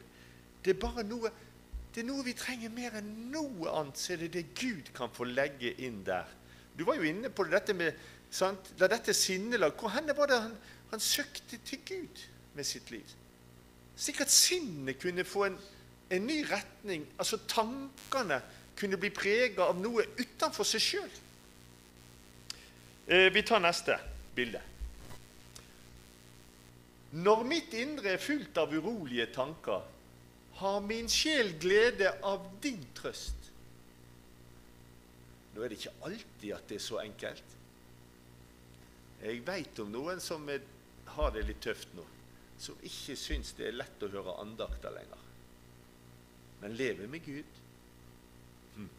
Det 0.63 0.75
er 0.75 0.81
bare 0.81 1.05
noe 1.07 1.31
det 1.93 2.01
er 2.01 2.07
noe 2.07 2.25
vi 2.25 2.33
trenger 2.33 2.71
mer 2.73 2.95
enn 2.97 3.11
noe 3.29 3.69
annet, 3.69 3.99
så 4.01 4.15
er 4.15 4.23
det 4.23 4.31
det 4.33 4.47
Gud 4.57 4.89
kan 4.97 5.11
få 5.13 5.27
legge 5.29 5.75
inn 5.85 6.01
der. 6.07 6.29
Du 6.73 6.85
var 6.87 6.97
jo 6.97 7.05
inne 7.05 7.29
på 7.29 7.45
dette 7.45 7.75
med 7.77 7.93
sant? 8.33 8.71
Da 8.79 8.89
dette 8.89 9.13
sinnelag 9.13 9.75
Hvor 9.77 9.93
henne 9.93 10.15
var 10.17 10.31
det 10.31 10.39
han, 10.41 10.55
han 10.89 10.99
søkte 10.99 11.59
til 11.61 11.83
Gud 11.85 12.23
med 12.57 12.65
sitt 12.65 12.89
liv? 12.89 13.05
Slik 13.95 14.23
at 14.25 14.33
sinnet 14.33 14.97
kunne 15.01 15.23
få 15.23 15.45
en, 15.51 15.59
en 16.09 16.25
ny 16.25 16.39
retning. 16.49 17.05
Altså 17.21 17.37
tankene 17.47 18.41
kunne 18.79 18.97
bli 18.97 19.13
prega 19.13 19.69
av 19.69 19.77
noe 19.77 20.07
utenfor 20.17 20.65
seg 20.65 20.81
sjøl. 20.81 21.17
Eh, 23.05 23.29
vi 23.35 23.45
tar 23.45 23.61
neste 23.61 23.99
bilde. 24.33 24.61
Når 27.13 27.43
mitt 27.45 27.73
indre 27.77 28.15
er 28.15 28.21
fullt 28.21 28.57
av 28.57 28.73
urolige 28.73 29.27
tanker, 29.35 29.83
har 30.63 30.83
min 30.85 31.09
sjel 31.11 31.53
glede 31.59 32.09
av 32.23 32.45
din 32.63 32.81
trøst. 32.95 33.49
Nå 35.53 35.61
er 35.61 35.69
det 35.69 35.79
ikke 35.81 36.07
alltid 36.07 36.53
at 36.55 36.69
det 36.69 36.79
er 36.79 36.85
så 36.85 36.99
enkelt. 37.03 37.57
Jeg 39.23 39.43
veit 39.47 39.79
om 39.79 39.91
noen 39.93 40.21
som 40.23 40.47
har 41.15 41.35
det 41.35 41.45
litt 41.47 41.61
tøft 41.63 41.93
nå, 41.95 42.05
som 42.59 42.79
ikke 42.83 43.15
syns 43.19 43.53
det 43.57 43.69
er 43.69 43.77
lett 43.77 44.03
å 44.03 44.09
høre 44.11 44.39
andakter 44.41 44.91
lenger, 44.95 45.21
men 46.63 46.75
lever 46.79 47.11
med 47.11 47.23
Gud. 47.27 47.61
Hm. 48.75 48.89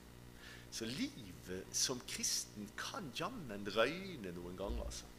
Så 0.73 0.89
livet 0.89 1.75
som 1.77 2.01
kristen 2.09 2.71
kan 2.79 3.11
jammen 3.19 3.67
røyne 3.75 4.33
noen 4.37 4.57
ganger, 4.61 4.87
altså. 4.87 5.11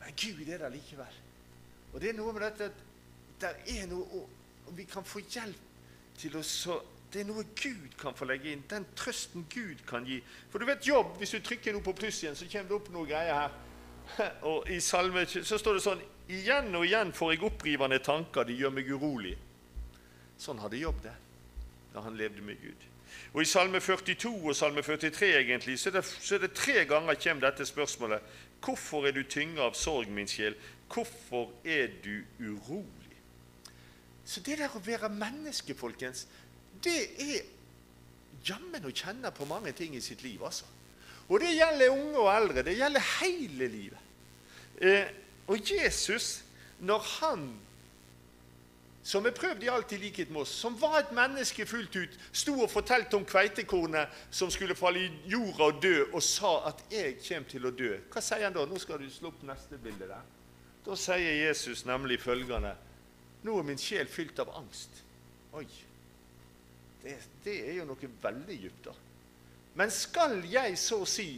Men 0.00 0.18
Gud 0.18 0.42
er 0.48 0.64
der 0.64 0.74
likevel. 0.74 1.22
Og 1.92 2.02
det 2.02 2.10
er 2.10 2.18
noe 2.18 2.34
med 2.34 2.44
dette 2.46 2.70
at 2.70 2.85
det 3.40 3.52
er 3.76 3.86
noe 3.90 4.24
og 4.66 4.76
vi 4.76 4.84
kan 4.84 5.04
få 5.06 5.22
hjelp 5.22 5.64
til 6.18 6.36
å 6.38 6.44
så 6.46 6.80
Det 7.12 7.20
er 7.22 7.28
noe 7.28 7.44
Gud 7.54 7.92
kan 7.96 8.16
få 8.18 8.26
legge 8.26 8.50
inn. 8.50 8.64
Den 8.68 8.84
trøsten 8.98 9.44
Gud 9.48 9.84
kan 9.86 10.04
gi. 10.04 10.18
For 10.50 10.58
du 10.58 10.66
vet 10.66 10.84
jobb, 10.84 11.14
hvis 11.20 11.36
du 11.36 11.38
trykker 11.40 11.72
noe 11.72 11.84
på 11.86 11.94
pluss 11.96 12.18
igjen, 12.24 12.34
så 12.36 12.48
kommer 12.50 12.68
det 12.68 12.74
opp 12.76 12.88
noe 12.92 13.06
greier 13.08 13.38
her. 13.38 13.54
Og 14.50 14.66
i 14.74 14.80
salme 14.82 15.22
så 15.30 15.56
står 15.56 15.78
det 15.78 15.84
sånn 15.86 16.02
Igjen 16.26 16.74
og 16.74 16.82
igjen 16.82 17.12
får 17.14 17.32
jeg 17.32 17.44
opprivende 17.46 18.00
tanker, 18.02 18.44
de 18.44 18.56
gjør 18.58 18.74
meg 18.74 18.90
urolig. 18.90 19.36
Sånn 20.42 20.58
hadde 20.58 20.80
Jobb 20.82 20.98
det 21.04 21.14
da 21.94 22.02
han 22.02 22.18
levde 22.18 22.42
med 22.44 22.58
Gud. 22.60 22.82
Og 23.32 23.44
I 23.44 23.48
Salme 23.48 23.78
42 23.80 24.32
og 24.34 24.56
Salme 24.58 24.82
43 24.82 25.30
egentlig, 25.38 25.78
så 25.78 25.92
er 25.92 26.00
det, 26.00 26.02
så 26.04 26.34
er 26.34 26.42
det 26.42 26.50
tre 26.58 26.82
ganger 26.90 27.14
kommer 27.22 27.46
dette 27.46 27.64
spørsmålet. 27.70 28.26
Hvorfor 28.60 29.06
er 29.06 29.14
du 29.14 29.22
tynga 29.22 29.68
av 29.70 29.78
sorg, 29.78 30.10
min 30.10 30.28
sjel? 30.28 30.58
Hvorfor 30.90 31.54
er 31.64 31.94
du 32.02 32.24
urolig? 32.42 32.95
Så 34.26 34.42
det 34.42 34.58
der 34.58 34.72
å 34.74 34.82
være 34.82 35.08
menneske, 35.12 35.74
folkens, 35.78 36.26
det 36.82 36.96
er 37.22 37.44
jammen 38.46 38.86
å 38.86 38.94
kjenne 38.94 39.30
på 39.34 39.46
mange 39.48 39.72
ting 39.72 39.94
i 39.96 40.02
sitt 40.02 40.22
liv. 40.26 40.42
altså. 40.42 40.66
Og 41.28 41.40
det 41.40 41.54
gjelder 41.54 41.94
unge 41.94 42.18
og 42.18 42.32
eldre. 42.34 42.64
Det 42.66 42.76
gjelder 42.78 43.06
hele 43.20 43.68
livet. 43.70 44.02
Eh, 44.82 45.06
og 45.46 45.70
Jesus, 45.70 46.42
når 46.78 47.06
han 47.20 47.46
som 49.06 49.26
er 49.26 49.34
prøvd 49.34 49.62
i 49.62 49.70
alt 49.70 49.92
i 49.94 50.00
likhet 50.02 50.30
med 50.34 50.42
oss, 50.42 50.50
som 50.50 50.74
var 50.80 50.98
et 50.98 51.12
menneske 51.14 51.62
fullt 51.66 51.94
ut, 51.94 52.14
sto 52.34 52.56
og 52.58 52.70
fortalte 52.70 53.14
om 53.14 53.26
kveitekornet 53.26 54.10
som 54.34 54.50
skulle 54.50 54.74
falle 54.74 55.04
i 55.04 55.12
jorda 55.30 55.68
og 55.68 55.78
dø, 55.82 55.94
og 56.12 56.22
sa 56.22 56.66
at 56.66 56.82
'jeg 56.90 57.18
kommer 57.28 57.48
til 57.48 57.66
å 57.66 57.70
dø'. 57.70 58.00
Hva 58.10 58.20
sier 58.20 58.44
han 58.44 58.52
da? 58.52 58.64
Nå 58.64 58.78
skal 58.78 58.98
du 58.98 59.10
slå 59.10 59.28
opp 59.28 59.42
neste 59.42 59.78
bilde 59.78 60.08
der. 60.08 60.22
Da 60.86 60.94
sier 60.96 61.46
Jesus 61.46 61.84
nemlig 61.84 62.20
følgende 62.20 62.74
Nå 63.46 63.58
er 63.60 63.66
min 63.68 63.78
sjel 63.78 64.08
fylt 64.10 64.38
av 64.42 64.50
angst. 64.58 65.02
Oi. 65.54 65.66
Det, 67.02 67.14
det 67.44 67.56
er 67.68 67.76
jo 67.78 67.84
noe 67.86 68.08
veldig 68.22 68.56
dypt, 68.62 68.88
da. 68.88 68.94
Men 69.76 69.92
skal 69.92 70.40
jeg 70.48 70.78
så 70.80 71.02
si 71.06 71.28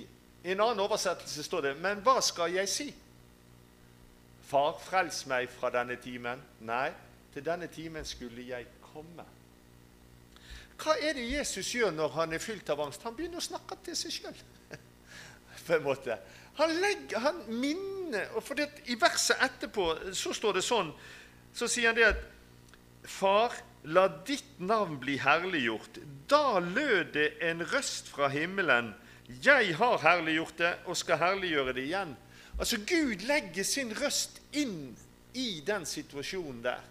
I 0.46 0.52
en 0.54 0.62
annen 0.62 0.80
oversettelse 0.80 1.42
står 1.42 1.60
det 1.60 1.76
'Men 1.76 2.00
hva 2.06 2.20
skal 2.22 2.54
jeg 2.54 2.68
si?' 2.68 2.94
Far, 4.48 4.78
frels 4.80 5.26
meg 5.26 5.50
fra 5.50 5.68
denne 5.70 5.96
timen. 5.96 6.40
Nei, 6.60 6.92
til 7.34 7.44
denne 7.44 7.66
timen 7.66 8.04
skulle 8.04 8.46
jeg 8.48 8.66
komme. 8.80 9.24
Hva 10.78 10.94
er 11.02 11.12
det 11.12 11.26
Jesus 11.32 11.74
gjør 11.74 11.90
når 11.90 12.08
han 12.08 12.32
er 12.32 12.38
fylt 12.38 12.70
av 12.70 12.80
angst? 12.80 13.02
Han 13.02 13.16
begynner 13.16 13.42
å 13.42 13.44
snakke 13.44 13.76
til 13.84 13.96
seg 13.96 14.12
sjøl. 14.12 14.40
Han, 16.58 16.70
legger, 16.80 17.18
han 17.18 17.42
minner 17.46 18.32
og 18.34 18.42
for 18.42 18.54
det, 18.58 18.70
I 18.90 18.96
verset 18.98 19.36
etterpå 19.44 20.14
så 20.16 20.32
står 20.34 20.56
det 20.56 20.62
sånn 20.64 20.88
Så 21.58 21.66
sier 21.70 21.90
han 21.90 21.98
det 21.98 22.06
at 22.12 22.26
Far, 23.08 23.54
la 23.88 24.04
ditt 24.28 24.58
navn 24.60 24.98
bli 25.00 25.16
herliggjort. 25.22 25.98
Da 26.30 26.58
lød 26.60 27.14
det 27.14 27.28
en 27.42 27.64
røst 27.72 28.10
fra 28.12 28.28
himmelen. 28.28 28.92
Jeg 29.44 29.74
har 29.78 29.98
herliggjort 30.02 30.58
det 30.58 30.72
og 30.86 30.96
skal 30.96 31.20
herliggjøre 31.22 31.74
det 31.76 31.86
igjen. 31.88 32.14
Altså 32.58 32.78
Gud 32.88 33.24
legger 33.28 33.64
sin 33.64 33.94
røst 33.96 34.40
inn 34.52 34.92
i 35.34 35.62
den 35.66 35.86
situasjonen 35.86 36.62
der. 36.64 36.84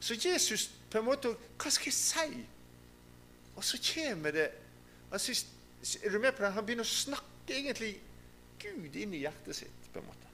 Så 0.00 0.16
Jesus 0.20 0.68
på 0.90 1.00
en 1.00 1.08
måte 1.08 1.32
Hva 1.58 1.70
skal 1.72 1.90
jeg 1.90 1.96
si? 1.96 2.42
Og 3.56 3.64
så 3.64 3.78
kommer 3.94 4.34
det 4.34 4.48
altså, 5.10 5.46
Er 6.02 6.10
du 6.10 6.18
med 6.18 6.32
på 6.32 6.44
det? 6.44 6.52
Han 6.52 6.66
begynner 6.66 6.86
å 6.86 6.96
snakke 6.96 7.56
egentlig 7.56 7.94
Gud 8.60 8.96
inn 8.96 9.14
i 9.14 9.24
hjertet 9.24 9.56
sitt. 9.64 9.90
på 9.92 10.00
en 10.00 10.06
måte. 10.06 10.33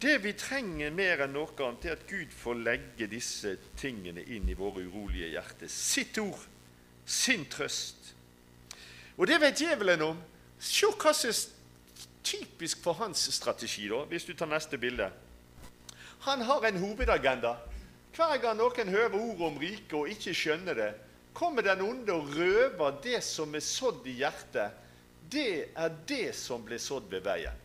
Det 0.00 0.18
vi 0.18 0.32
trenger 0.32 0.90
mer 0.94 1.24
enn 1.24 1.34
noe 1.36 1.52
annet, 1.60 1.84
er 1.84 1.98
at 1.98 2.06
Gud 2.08 2.32
får 2.32 2.60
legge 2.64 3.08
disse 3.10 3.56
tingene 3.78 4.24
inn 4.24 4.48
i 4.48 4.56
våre 4.56 4.84
urolige 4.86 5.28
hjerter. 5.34 5.68
Sitt 5.68 6.18
ord, 6.22 6.40
sin 7.04 7.44
trøst. 7.52 8.14
Og 9.18 9.28
det 9.28 9.40
vet 9.42 9.60
djevelen 9.60 10.06
om. 10.06 10.22
Se 10.62 10.88
hva 10.88 11.12
som 11.14 11.34
typisk 12.22 12.80
for 12.84 12.96
hans 13.02 13.26
strategi, 13.34 13.88
da, 13.90 14.04
hvis 14.08 14.24
du 14.24 14.32
tar 14.38 14.48
neste 14.50 14.78
bilde. 14.80 15.10
Han 16.24 16.44
har 16.46 16.64
en 16.64 16.78
hovedagenda. 16.78 17.56
Hver 18.14 18.36
gang 18.42 18.58
noen 18.60 18.92
hører 18.92 19.16
ordet 19.18 19.46
om 19.48 19.58
riket 19.58 19.96
og 19.98 20.10
ikke 20.12 20.34
skjønner 20.36 20.78
det, 20.78 20.92
kommer 21.32 21.64
den 21.64 21.80
onde 21.82 22.12
og 22.12 22.32
røver 22.36 22.98
det 23.02 23.22
som 23.24 23.54
er 23.56 23.64
sådd 23.64 24.06
i 24.06 24.18
hjertet. 24.20 24.78
Det 25.32 25.72
er 25.74 25.94
det 26.08 26.34
som 26.36 26.64
ble 26.64 26.78
sådd 26.80 27.08
ved 27.10 27.24
veien. 27.24 27.56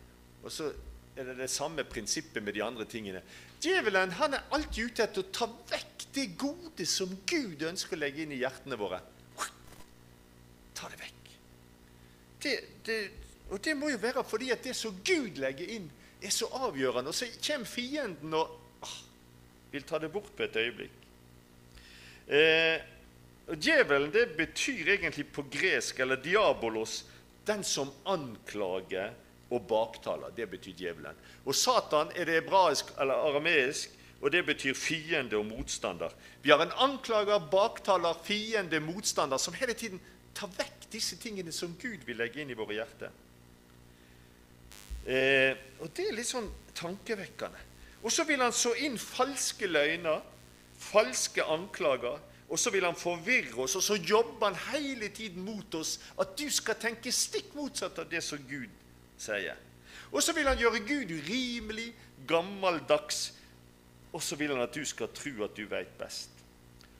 Og 0.42 0.52
så 0.52 0.70
er 1.18 1.26
det 1.26 1.38
det 1.40 1.50
samme 1.50 1.82
prinsippet 1.84 2.42
med 2.44 2.54
de 2.54 2.62
andre 2.62 2.84
tingene. 2.86 3.22
Djevelen 3.62 4.12
han 4.20 4.36
er 4.36 4.50
alltid 4.54 4.92
ute 4.92 5.04
etter 5.04 5.24
å 5.24 5.32
ta 5.34 5.48
vekk 5.70 6.04
det 6.14 6.26
gode 6.38 6.86
som 6.86 7.10
Gud 7.26 7.62
ønsker 7.66 7.98
å 7.98 8.02
legge 8.04 8.22
inn 8.22 8.34
i 8.36 8.42
hjertene 8.42 8.78
våre. 8.78 9.00
Ta 10.78 10.90
det 10.92 11.00
vekk. 11.00 11.32
Det, 12.42 12.54
det, 12.86 12.98
og 13.50 13.58
det 13.64 13.74
må 13.74 13.90
jo 13.90 13.98
være 14.02 14.22
fordi 14.26 14.52
at 14.54 14.62
det 14.62 14.76
som 14.78 15.00
Gud 15.04 15.40
legger 15.42 15.74
inn, 15.74 15.90
er 16.22 16.34
så 16.34 16.46
avgjørende. 16.68 17.10
Og 17.10 17.18
så 17.18 17.26
kommer 17.42 17.70
fienden 17.70 18.38
og 18.38 18.54
ah, 18.86 18.96
vil 19.74 19.86
ta 19.86 19.98
det 20.02 20.12
bort 20.14 20.30
på 20.38 20.46
et 20.46 20.58
øyeblikk. 20.62 21.04
Eh, 22.28 22.78
og 23.48 23.56
Djevelen 23.64 24.12
det 24.12 24.26
betyr 24.36 24.94
egentlig 24.94 25.26
på 25.32 25.46
gresk, 25.50 25.98
eller 26.04 26.20
diabolos, 26.22 27.00
den 27.48 27.64
som 27.64 27.90
anklager 28.06 29.14
og 29.50 29.66
baktaler. 29.68 30.32
Det 30.36 30.48
betyr 30.50 30.76
djevelen. 30.76 31.16
Og 31.44 31.54
Satan 31.54 32.12
er 32.16 32.28
det 32.28 32.42
hebraisk 32.42 32.92
eller 33.00 33.14
arameisk, 33.14 33.94
og 34.20 34.32
det 34.32 34.42
betyr 34.46 34.74
fiende 34.74 35.36
og 35.36 35.46
motstander. 35.46 36.10
Vi 36.42 36.50
har 36.50 36.62
en 36.62 36.74
anklager, 36.76 37.38
baktaler, 37.50 38.18
fiende, 38.24 38.80
motstander, 38.80 39.36
som 39.36 39.54
hele 39.54 39.72
tiden 39.72 40.00
tar 40.34 40.50
vekk 40.58 40.88
disse 40.92 41.16
tingene 41.16 41.52
som 41.52 41.76
Gud 41.80 42.04
vil 42.06 42.18
legge 42.18 42.42
inn 42.42 42.50
i 42.50 42.58
våre 42.58 42.74
hjerter. 42.80 43.14
Eh, 45.06 45.54
og 45.80 45.90
Det 45.94 46.08
er 46.08 46.16
litt 46.16 46.28
sånn 46.28 46.50
tankevekkende. 46.74 47.62
Og 48.02 48.12
så 48.12 48.24
vil 48.28 48.42
han 48.42 48.52
så 48.54 48.74
inn 48.78 48.98
falske 48.98 49.66
løgner, 49.66 50.20
falske 50.78 51.44
anklager. 51.44 52.18
Og 52.48 52.58
så 52.58 52.70
vil 52.72 52.86
han 52.86 52.96
forvirre 52.96 53.58
oss, 53.60 53.74
og 53.76 53.82
så 53.84 53.96
jobber 54.00 54.46
han 54.48 54.60
hele 54.72 55.10
tiden 55.12 55.44
mot 55.44 55.74
oss 55.76 55.98
at 56.16 56.32
du 56.38 56.46
skal 56.50 56.78
tenke 56.80 57.12
stikk 57.12 57.50
motsatt 57.52 57.98
av 58.00 58.08
det 58.08 58.22
som 58.24 58.40
Gud 58.48 58.72
sier. 59.18 59.58
Og 60.12 60.22
så 60.24 60.32
vil 60.36 60.48
han 60.48 60.58
gjøre 60.58 60.80
Gud 60.88 61.12
urimelig, 61.18 61.90
gammeldags, 62.28 63.32
og 64.12 64.22
så 64.24 64.38
vil 64.40 64.54
han 64.54 64.64
at 64.64 64.74
du 64.74 64.84
skal 64.88 65.12
tro 65.14 65.44
at 65.44 65.56
du 65.56 65.66
veit 65.68 65.92
best. 66.00 66.32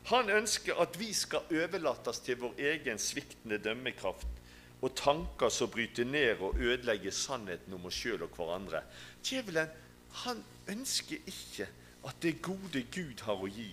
Han 0.08 0.30
ønsker 0.32 0.78
at 0.80 0.96
vi 1.00 1.12
skal 1.12 1.48
overlates 1.52 2.20
til 2.24 2.38
vår 2.40 2.60
egen 2.70 3.00
sviktende 3.00 3.58
dømmekraft 3.60 4.38
og 4.80 4.94
tanker 4.96 5.50
som 5.52 5.70
bryter 5.72 6.06
ned 6.08 6.40
og 6.44 6.56
ødelegger 6.60 7.12
sannheten 7.12 7.74
om 7.76 7.88
oss 7.90 7.98
sjøl 7.98 8.22
og 8.24 8.32
hverandre. 8.36 8.80
Djevelen 9.24 9.72
han 10.24 10.40
ønsker 10.70 11.28
ikke 11.28 11.66
at 12.08 12.22
det 12.22 12.38
gode 12.42 12.84
Gud 12.94 13.24
har 13.26 13.42
å 13.42 13.50
gi, 13.50 13.68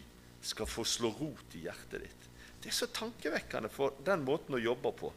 skal 0.45 0.67
få 0.69 0.83
slå 0.85 1.11
rot 1.15 1.55
i 1.57 1.63
hjertet 1.65 2.03
ditt. 2.03 2.25
Det 2.61 2.71
er 2.71 2.75
så 2.75 2.89
tankevekkende 2.91 3.69
for 3.69 3.95
den 4.05 4.25
måten 4.25 4.57
å 4.57 4.61
jobbe 4.61 4.91
på. 4.97 5.11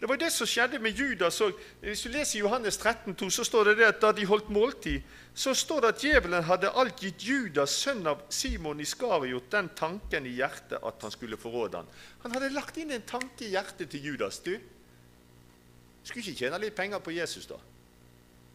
Det 0.00 0.08
var 0.08 0.18
det 0.20 0.30
som 0.34 0.48
skjedde 0.48 0.78
med 0.82 0.98
Judas. 0.98 1.40
Hvis 1.80 2.02
du 2.04 2.10
leser 2.12 2.38
Johannes 2.40 2.76
13, 2.76 3.14
2, 3.14 3.30
så 3.30 3.44
står 3.44 3.70
det, 3.70 3.76
det 3.78 3.86
at 3.88 4.00
da 4.02 4.12
de 4.12 4.26
holdt 4.28 4.50
måltid, 4.52 5.02
så 5.34 5.54
står 5.54 5.80
det 5.80 5.92
at 5.94 6.04
djevelen 6.04 6.44
hadde 6.44 6.72
alt 6.76 7.00
gitt 7.02 7.24
Judas, 7.24 7.74
sønn 7.84 8.06
av 8.06 8.26
Simon 8.28 8.82
Iskariot, 8.84 9.50
den 9.52 9.70
tanken 9.78 10.26
i 10.28 10.36
hjertet 10.36 10.78
at 10.82 11.06
han 11.06 11.14
skulle 11.14 11.40
forråde 11.40 11.80
han. 11.80 11.92
Han 12.24 12.36
hadde 12.36 12.52
lagt 12.54 12.76
inn 12.78 12.92
en 12.94 13.06
tanke 13.08 13.46
i 13.46 13.54
hjertet 13.54 13.90
til 13.90 14.10
Judas. 14.10 14.42
du, 14.44 14.58
skulle 16.04 16.24
ikke 16.26 16.44
tjene 16.44 16.60
litt 16.60 16.76
penger 16.76 17.00
på 17.00 17.16
Jesus, 17.16 17.48
da? 17.48 17.58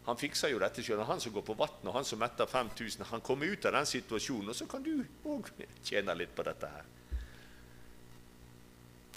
Han 0.06 0.18
fikser 0.18 0.52
jo 0.52 0.60
dette 0.62 0.82
sjøl. 0.82 1.02
Han 1.06 1.20
som 1.20 1.32
går 1.34 1.44
på 1.44 1.58
vann, 1.58 1.82
og 1.84 1.94
han 1.94 2.06
som 2.06 2.18
metter 2.22 2.48
5000, 2.48 3.04
han 3.10 3.20
kommer 3.20 3.50
ut 3.52 3.66
av 3.68 3.76
den 3.76 3.86
situasjonen, 3.86 4.48
og 4.50 4.56
så 4.56 4.66
kan 4.70 4.82
du 4.82 5.02
òg 5.28 5.50
tjene 5.84 6.16
litt 6.16 6.32
på 6.34 6.46
dette 6.46 6.70
her. 6.70 6.88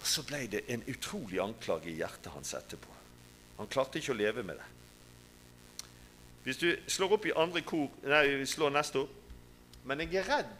Og 0.04 0.08
Så 0.08 0.22
ble 0.28 0.42
det 0.52 0.66
en 0.68 0.82
utrolig 0.92 1.38
anklage 1.40 1.88
i 1.88 1.96
hjertet 1.96 2.28
hans 2.34 2.52
etterpå. 2.58 2.92
Han 3.56 3.70
klarte 3.72 3.96
ikke 3.96 4.12
å 4.12 4.18
leve 4.18 4.42
med 4.44 4.58
det. 4.60 4.66
Hvis 6.44 6.60
du 6.60 6.66
slår 6.92 7.14
opp 7.16 7.24
i 7.24 7.32
andre 7.40 7.62
kor 7.64 7.88
Nei, 8.04 8.26
vi 8.36 8.44
slår 8.44 8.74
neste 8.74 9.00
opp. 9.06 9.14
Men 9.88 10.02
jeg 10.04 10.18
er 10.20 10.28
redd 10.28 10.50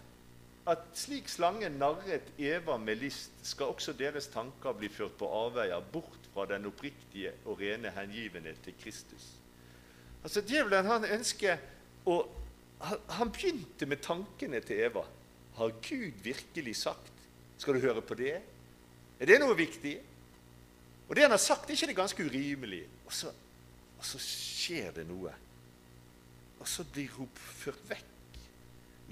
at 0.73 0.87
slik 0.97 1.29
slangen 1.29 1.77
narret 1.77 2.31
Eva 2.41 2.79
med 2.81 3.03
list, 3.03 3.35
skal 3.45 3.75
også 3.75 3.93
deres 3.99 4.31
tanker 4.33 4.73
bli 4.79 4.89
ført 4.89 5.19
på 5.21 5.29
avveier 5.29 5.85
bort 5.93 6.31
fra 6.33 6.47
den 6.49 6.65
oppriktige 6.71 7.35
og 7.45 7.61
rene 7.61 7.93
hengivenhet 7.93 8.63
til 8.65 8.77
Kristus. 8.81 9.27
Altså 10.25 10.41
Djevelen 10.41 10.89
han 10.89 11.05
ønsker 11.05 11.61
å 12.09 12.23
Han 12.85 13.31
begynte 13.33 13.87
med 13.89 14.03
tankene 14.05 14.59
til 14.61 14.81
Eva. 14.89 15.05
Har 15.57 15.71
Gud 15.81 16.19
virkelig 16.21 16.75
sagt? 16.77 17.13
Skal 17.57 17.79
du 17.79 17.81
høre 17.81 18.03
på 18.05 18.17
det? 18.19 18.43
Er 19.21 19.31
det 19.31 19.39
noe 19.43 19.57
viktig? 19.57 19.95
Og 21.09 21.17
det 21.17 21.25
han 21.27 21.35
har 21.35 21.43
sagt, 21.43 21.69
er 21.69 21.77
ikke 21.77 21.91
det 21.93 21.97
ganske 21.97 22.27
urimelig? 22.27 22.85
Og 23.07 23.13
så 23.13 23.33
Og 23.99 24.05
så 24.05 24.19
skjer 24.21 24.91
det 24.93 25.07
noe. 25.09 25.31
Og 26.61 26.69
så 26.69 26.85
blir 26.85 27.09
hun 27.17 27.29
ført 27.35 27.81
vekk 27.89 28.39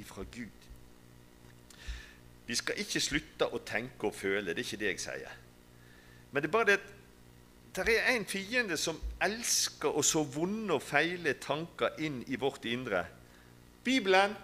ifra 0.02 0.24
Gud. 0.34 0.66
Vi 2.46 2.56
skal 2.58 2.80
ikke 2.82 3.00
slutte 3.00 3.48
å 3.48 3.60
tenke 3.64 4.10
og 4.10 4.14
føle, 4.14 4.50
det 4.50 4.58
er 4.58 4.66
ikke 4.66 4.80
det 4.82 4.90
jeg 4.90 5.00
sier. 5.00 5.38
Men 6.32 6.42
det 6.42 6.50
er 6.50 6.52
bare 6.52 6.68
det 6.68 6.76
at 6.76 7.86
det 7.86 7.94
er 7.96 8.10
en 8.12 8.26
fiende 8.28 8.76
som 8.76 8.98
elsker 9.24 9.88
å 9.96 10.02
så 10.04 10.26
vonde 10.28 10.74
og 10.76 10.84
feile 10.84 11.32
tanker 11.40 11.96
inn 12.04 12.18
i 12.28 12.36
vårt 12.36 12.66
indre. 12.68 13.06
Bibelen 13.84 14.34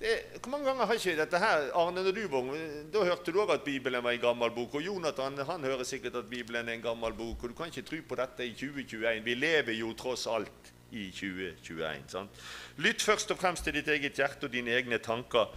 det, 0.00 0.12
hvor 0.40 0.50
mange 0.54 0.64
ganger 0.64 0.86
har 0.88 0.96
ikke 0.96 1.12
dette 1.18 1.38
her 1.42 1.66
Arne, 1.76 2.00
når 2.00 2.14
du 2.16 2.22
var 2.32 2.46
da 2.92 3.02
hørte 3.04 3.32
du 3.32 3.40
òg 3.42 3.50
at 3.52 3.64
Bibelen 3.66 4.00
var 4.04 4.14
en 4.16 4.22
gammel 4.22 4.52
bok. 4.56 4.78
Og 4.78 4.86
Jonathan 4.86 5.36
han 5.44 5.64
hører 5.64 5.84
sikkert 5.84 6.16
at 6.16 6.30
Bibelen 6.30 6.68
er 6.68 6.78
en 6.78 6.86
gammel 6.86 7.12
bok. 7.12 7.42
Og 7.42 7.52
du 7.52 7.54
kan 7.54 7.68
ikke 7.68 7.84
tro 7.84 7.98
på 8.08 8.16
dette 8.16 8.46
i 8.46 8.54
2021. 8.54 9.20
Vi 9.24 9.34
lever 9.34 9.76
jo 9.76 9.92
tross 9.92 10.24
alt 10.26 10.72
i 10.90 11.10
2021. 11.12 12.08
Sant? 12.08 12.40
Lytt 12.80 13.04
først 13.04 13.34
og 13.34 13.38
fremst 13.42 13.68
til 13.68 13.76
ditt 13.76 13.92
eget 13.92 14.16
hjerte 14.16 14.48
og 14.48 14.56
dine 14.56 14.72
egne 14.72 14.98
tanker. 15.04 15.52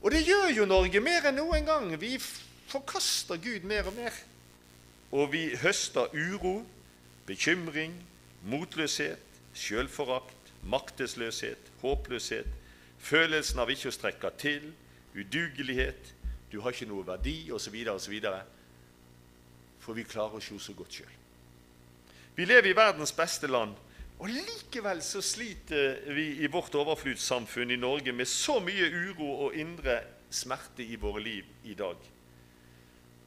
Og 0.00 0.14
det 0.14 0.22
gjør 0.28 0.54
jo 0.60 0.68
Norge 0.70 1.02
mer 1.02 1.26
enn 1.28 1.40
noen 1.42 1.66
gang. 1.66 1.90
Vi 1.98 2.14
forkaster 2.70 3.42
Gud 3.42 3.66
mer 3.66 3.90
og 3.90 3.98
mer. 3.98 4.14
Og 5.10 5.32
vi 5.34 5.42
høster 5.58 6.14
uro, 6.14 6.60
bekymring, 7.26 7.98
motløshet, 8.46 9.18
sjølforakt, 9.58 10.54
maktesløshet, 10.62 11.72
håpløshet, 11.82 12.59
følelsen 13.00 13.60
av 13.62 13.70
ikke 13.72 13.90
å 13.90 13.94
strekke 13.94 14.30
til, 14.40 14.70
udugelighet, 15.16 16.14
du 16.52 16.60
har 16.60 16.74
ikke 16.74 16.88
noe 16.90 17.06
verdi, 17.06 17.50
osv., 17.54 17.76
osv. 17.92 18.16
For 19.80 19.96
vi 19.96 20.04
klarer 20.04 20.38
oss 20.40 20.50
jo 20.50 20.58
så 20.60 20.74
godt 20.76 21.00
sjøl. 21.00 21.16
Vi 22.36 22.46
lever 22.46 22.70
i 22.70 22.76
verdens 22.76 23.12
beste 23.16 23.48
land, 23.50 23.74
og 24.20 24.28
likevel 24.28 25.00
så 25.02 25.22
sliter 25.24 26.02
vi 26.12 26.42
i 26.44 26.48
vårt 26.52 26.74
overflodssamfunn 26.76 27.72
i 27.72 27.80
Norge 27.80 28.12
med 28.12 28.28
så 28.28 28.58
mye 28.60 28.90
uro 28.92 29.30
og 29.46 29.56
indre 29.56 29.96
smerte 30.30 30.84
i 30.84 30.98
våre 31.00 31.22
liv 31.24 31.46
i 31.64 31.74
dag. 31.74 31.96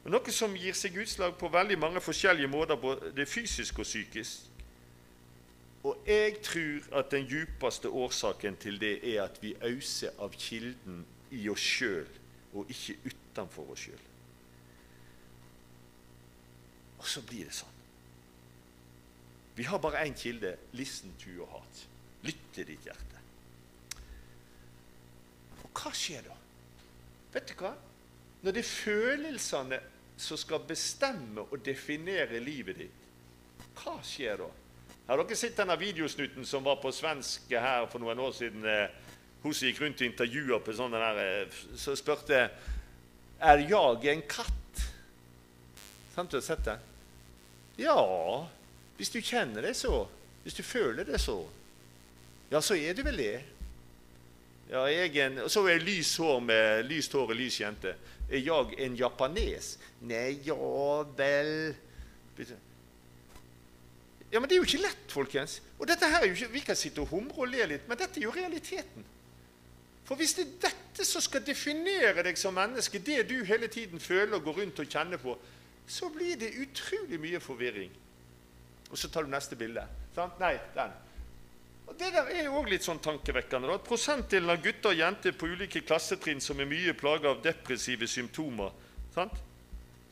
Noe 0.04 0.34
som 0.36 0.54
gir 0.56 0.76
seg 0.76 0.96
utslag 1.00 1.34
på 1.40 1.48
veldig 1.48 1.78
mange 1.80 2.02
forskjellige 2.04 2.50
måter, 2.52 2.76
både 2.76 3.26
fysisk 3.26 3.80
og 3.80 3.88
psykisk. 3.88 4.53
Og 5.84 6.00
jeg 6.08 6.38
tror 6.42 6.98
at 6.98 7.10
den 7.12 7.26
djupeste 7.28 7.88
årsaken 7.88 8.56
til 8.56 8.80
det 8.80 8.96
er 9.14 9.26
at 9.26 9.36
vi 9.42 9.52
auser 9.60 10.16
av 10.18 10.32
kilden 10.32 11.02
i 11.34 11.44
oss 11.52 11.60
sjøl, 11.60 12.08
og 12.54 12.70
ikke 12.72 12.96
utenfor 13.04 13.74
oss 13.74 13.84
sjøl. 13.84 14.04
Og 16.98 17.08
så 17.10 17.20
blir 17.28 17.44
det 17.44 17.52
sånn. 17.52 17.74
Vi 19.54 19.66
har 19.68 19.78
bare 19.78 20.06
én 20.08 20.16
kilde. 20.18 20.56
Listen 20.72 21.12
to 21.20 21.30
your 21.30 21.50
heart. 21.52 21.84
Lytt 22.24 22.46
til 22.56 22.66
ditt 22.66 22.88
hjerte. 22.88 23.20
Og 25.62 25.68
hva 25.68 25.92
skjer 25.94 26.24
da? 26.24 26.38
Vet 27.34 27.50
du 27.50 27.54
hva? 27.60 27.74
Når 28.40 28.56
det 28.56 28.64
er 28.64 28.70
følelsene 28.72 29.80
som 30.16 30.40
skal 30.40 30.64
bestemme 30.64 31.44
og 31.44 31.60
definere 31.64 32.40
livet 32.40 32.80
ditt, 32.80 33.00
hva 33.76 33.98
skjer 34.06 34.40
da? 34.40 34.48
Har 35.06 35.20
dere 35.20 35.36
sett 35.36 35.56
denne 35.58 35.74
videosnutten 35.76 36.46
som 36.48 36.64
var 36.64 36.78
på 36.80 36.88
svensk 36.92 37.50
her 37.52 37.84
for 37.92 38.00
noen 38.00 38.22
år 38.24 38.30
siden? 38.32 38.64
Eh, 38.64 38.88
hun 39.42 39.52
som 39.52 39.68
gikk 39.68 39.82
rundt 39.82 40.00
og 40.00 40.06
intervjua 40.08 40.60
på 40.64 40.72
sånn 40.72 40.96
der, 40.96 41.18
eh, 41.20 41.58
så 41.76 41.92
spurte 41.92 42.38
er 43.44 43.58
jeg 43.60 44.06
en 44.08 44.22
katt. 44.24 44.84
Sant 46.14 46.30
du 46.30 46.38
har 46.38 46.46
sett 46.46 46.64
det? 46.64 46.78
Ja, 47.76 48.48
hvis 48.96 49.12
du 49.12 49.20
kjenner 49.20 49.60
det 49.66 49.74
så. 49.76 50.06
Hvis 50.42 50.56
du 50.56 50.62
føler 50.62 51.04
det 51.04 51.20
så. 51.20 51.36
Ja, 52.50 52.62
så 52.64 52.74
er 52.74 52.94
du 52.94 53.02
vel 53.02 53.20
det. 53.20 53.42
Ja, 54.70 54.86
jeg 54.88 55.16
en, 55.20 55.42
og 55.44 55.50
så 55.52 55.66
er 55.66 55.76
jeg 55.76 55.84
lys 55.84 56.16
hår 56.16 56.40
med 56.40 56.88
lyst 56.88 57.12
hår 57.12 57.28
og 57.28 57.36
lys 57.36 57.60
jente. 57.60 57.92
Er 58.30 58.40
jeg 58.40 58.78
en 58.86 58.96
japanes? 58.96 59.74
Nei, 60.00 60.38
ja 60.46 60.56
vel 61.18 61.74
Ja, 64.32 64.40
Men 64.40 64.48
det 64.48 64.56
er 64.56 64.62
jo 64.62 64.66
ikke 64.66 64.82
lett, 64.82 65.10
folkens. 65.12 65.60
Og 65.78 65.86
dette 65.86 66.08
her 66.10 66.22
er 66.22 66.26
jo 66.26 66.34
ikke, 66.34 66.52
Vi 66.52 66.60
kan 66.60 66.76
sitte 66.76 67.00
og 67.00 67.08
humre 67.08 67.44
og 67.44 67.48
le 67.48 67.66
litt, 67.66 67.88
men 67.88 67.98
dette 67.98 68.20
er 68.20 68.24
jo 68.24 68.30
realiteten. 68.34 69.04
For 70.04 70.16
hvis 70.20 70.34
det 70.34 70.44
er 70.46 70.56
dette 70.68 71.04
som 71.08 71.22
skal 71.24 71.44
definere 71.46 72.22
deg 72.22 72.36
som 72.36 72.54
menneske, 72.54 72.98
det 72.98 73.28
du 73.28 73.38
hele 73.44 73.68
tiden 73.68 74.00
føler 74.00 74.36
og 74.36 74.44
går 74.44 74.58
rundt 74.60 74.80
og 74.80 74.88
kjenner 74.90 75.16
på, 75.16 75.36
så 75.86 76.10
blir 76.12 76.36
det 76.36 76.52
utrolig 76.60 77.20
mye 77.20 77.40
forvirring. 77.40 77.92
Og 78.90 78.98
så 78.98 79.08
tar 79.08 79.24
du 79.24 79.32
neste 79.32 79.56
bilde. 79.56 79.86
Sant? 80.14 80.36
Nei, 80.40 80.58
den. 80.74 80.92
Og 81.86 81.96
Det 81.98 82.12
der 82.12 82.28
er 82.32 82.44
jo 82.44 82.58
òg 82.60 82.68
litt 82.72 82.84
sånn 82.84 83.00
tankevekkende. 83.00 83.72
at 83.74 83.84
Prosentdelen 83.84 84.50
av 84.50 84.62
gutter 84.62 84.92
og 84.92 84.98
jenter 84.98 85.32
på 85.32 85.46
ulike 85.46 85.80
klassetrinn 85.80 86.40
som 86.40 86.60
er 86.60 86.68
mye 86.68 86.94
plaga 86.96 87.30
av 87.30 87.42
depressive 87.42 88.06
symptomer 88.08 88.72
sant? 89.14 89.34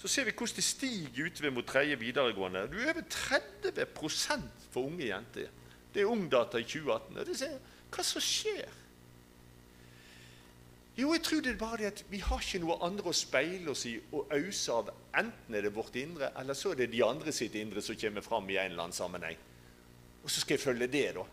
Så 0.02 0.08
ser 0.10 0.24
vi 0.26 0.32
hvordan 0.34 0.56
det 0.58 0.64
stiger 0.66 1.26
utover 1.28 1.52
mot 1.54 1.66
tredje 1.66 1.96
videregående. 1.98 2.64
Du 2.72 2.78
er 2.80 2.90
over 2.90 3.04
30% 3.06 4.48
for 4.72 4.88
unge 4.88 5.06
jenter. 5.06 5.52
Det 5.94 6.02
er 6.02 6.10
Ungdata 6.10 6.58
i 6.58 6.66
2018. 6.66 7.18
og 7.18 7.26
det 7.26 7.36
ser, 7.38 7.60
Hva 7.92 8.02
som 8.02 8.24
skjer? 8.24 8.72
Jo, 10.96 11.12
jeg 11.14 11.22
tror 11.22 11.44
det 11.44 11.52
er 11.52 11.60
bare 11.60 11.78
det 11.84 11.86
at 11.92 12.02
vi 12.10 12.18
har 12.18 12.42
ikke 12.42 12.64
noe 12.64 12.80
andre 12.82 13.12
å 13.12 13.16
speile 13.16 13.70
oss 13.70 13.84
i 13.86 13.94
og 14.10 14.34
ause 14.34 14.74
av. 14.74 14.90
Enten 15.22 15.54
er 15.54 15.68
det 15.68 15.74
vårt 15.76 15.94
indre, 15.96 16.32
eller 16.40 16.58
så 16.58 16.72
er 16.72 16.82
det 16.82 16.90
de 16.96 17.04
andre 17.06 17.32
sitt 17.32 17.54
indre 17.54 17.84
som 17.84 17.96
kommer 17.96 18.26
fram 18.26 18.50
i 18.50 18.58
en 18.58 18.72
eller 18.72 18.88
annen 18.88 18.96
sammenheng. 18.96 19.38
Og 20.24 20.30
så 20.30 20.42
skal 20.42 20.58
jeg 20.58 20.64
følge 20.66 20.90
det, 20.90 21.06
da. 21.14 21.24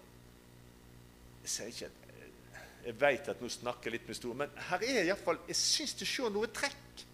Jeg 1.41 1.55
sier 1.55 1.73
ikke 1.73 1.89
at 1.89 2.85
jeg 2.85 3.01
vet 3.01 3.33
at 3.33 3.41
nå 3.41 3.49
snakker 3.49 3.89
jeg 3.89 3.97
litt 3.97 4.07
med 4.07 4.17
stor, 4.21 4.37
men 4.37 4.53
her 4.69 4.83
er 4.85 5.07
iallfall 5.09 5.41
Jeg 5.49 5.57
syns 5.57 5.97
du 5.97 6.05
ser 6.05 6.29
noe 6.31 6.47
trekk. 6.53 7.08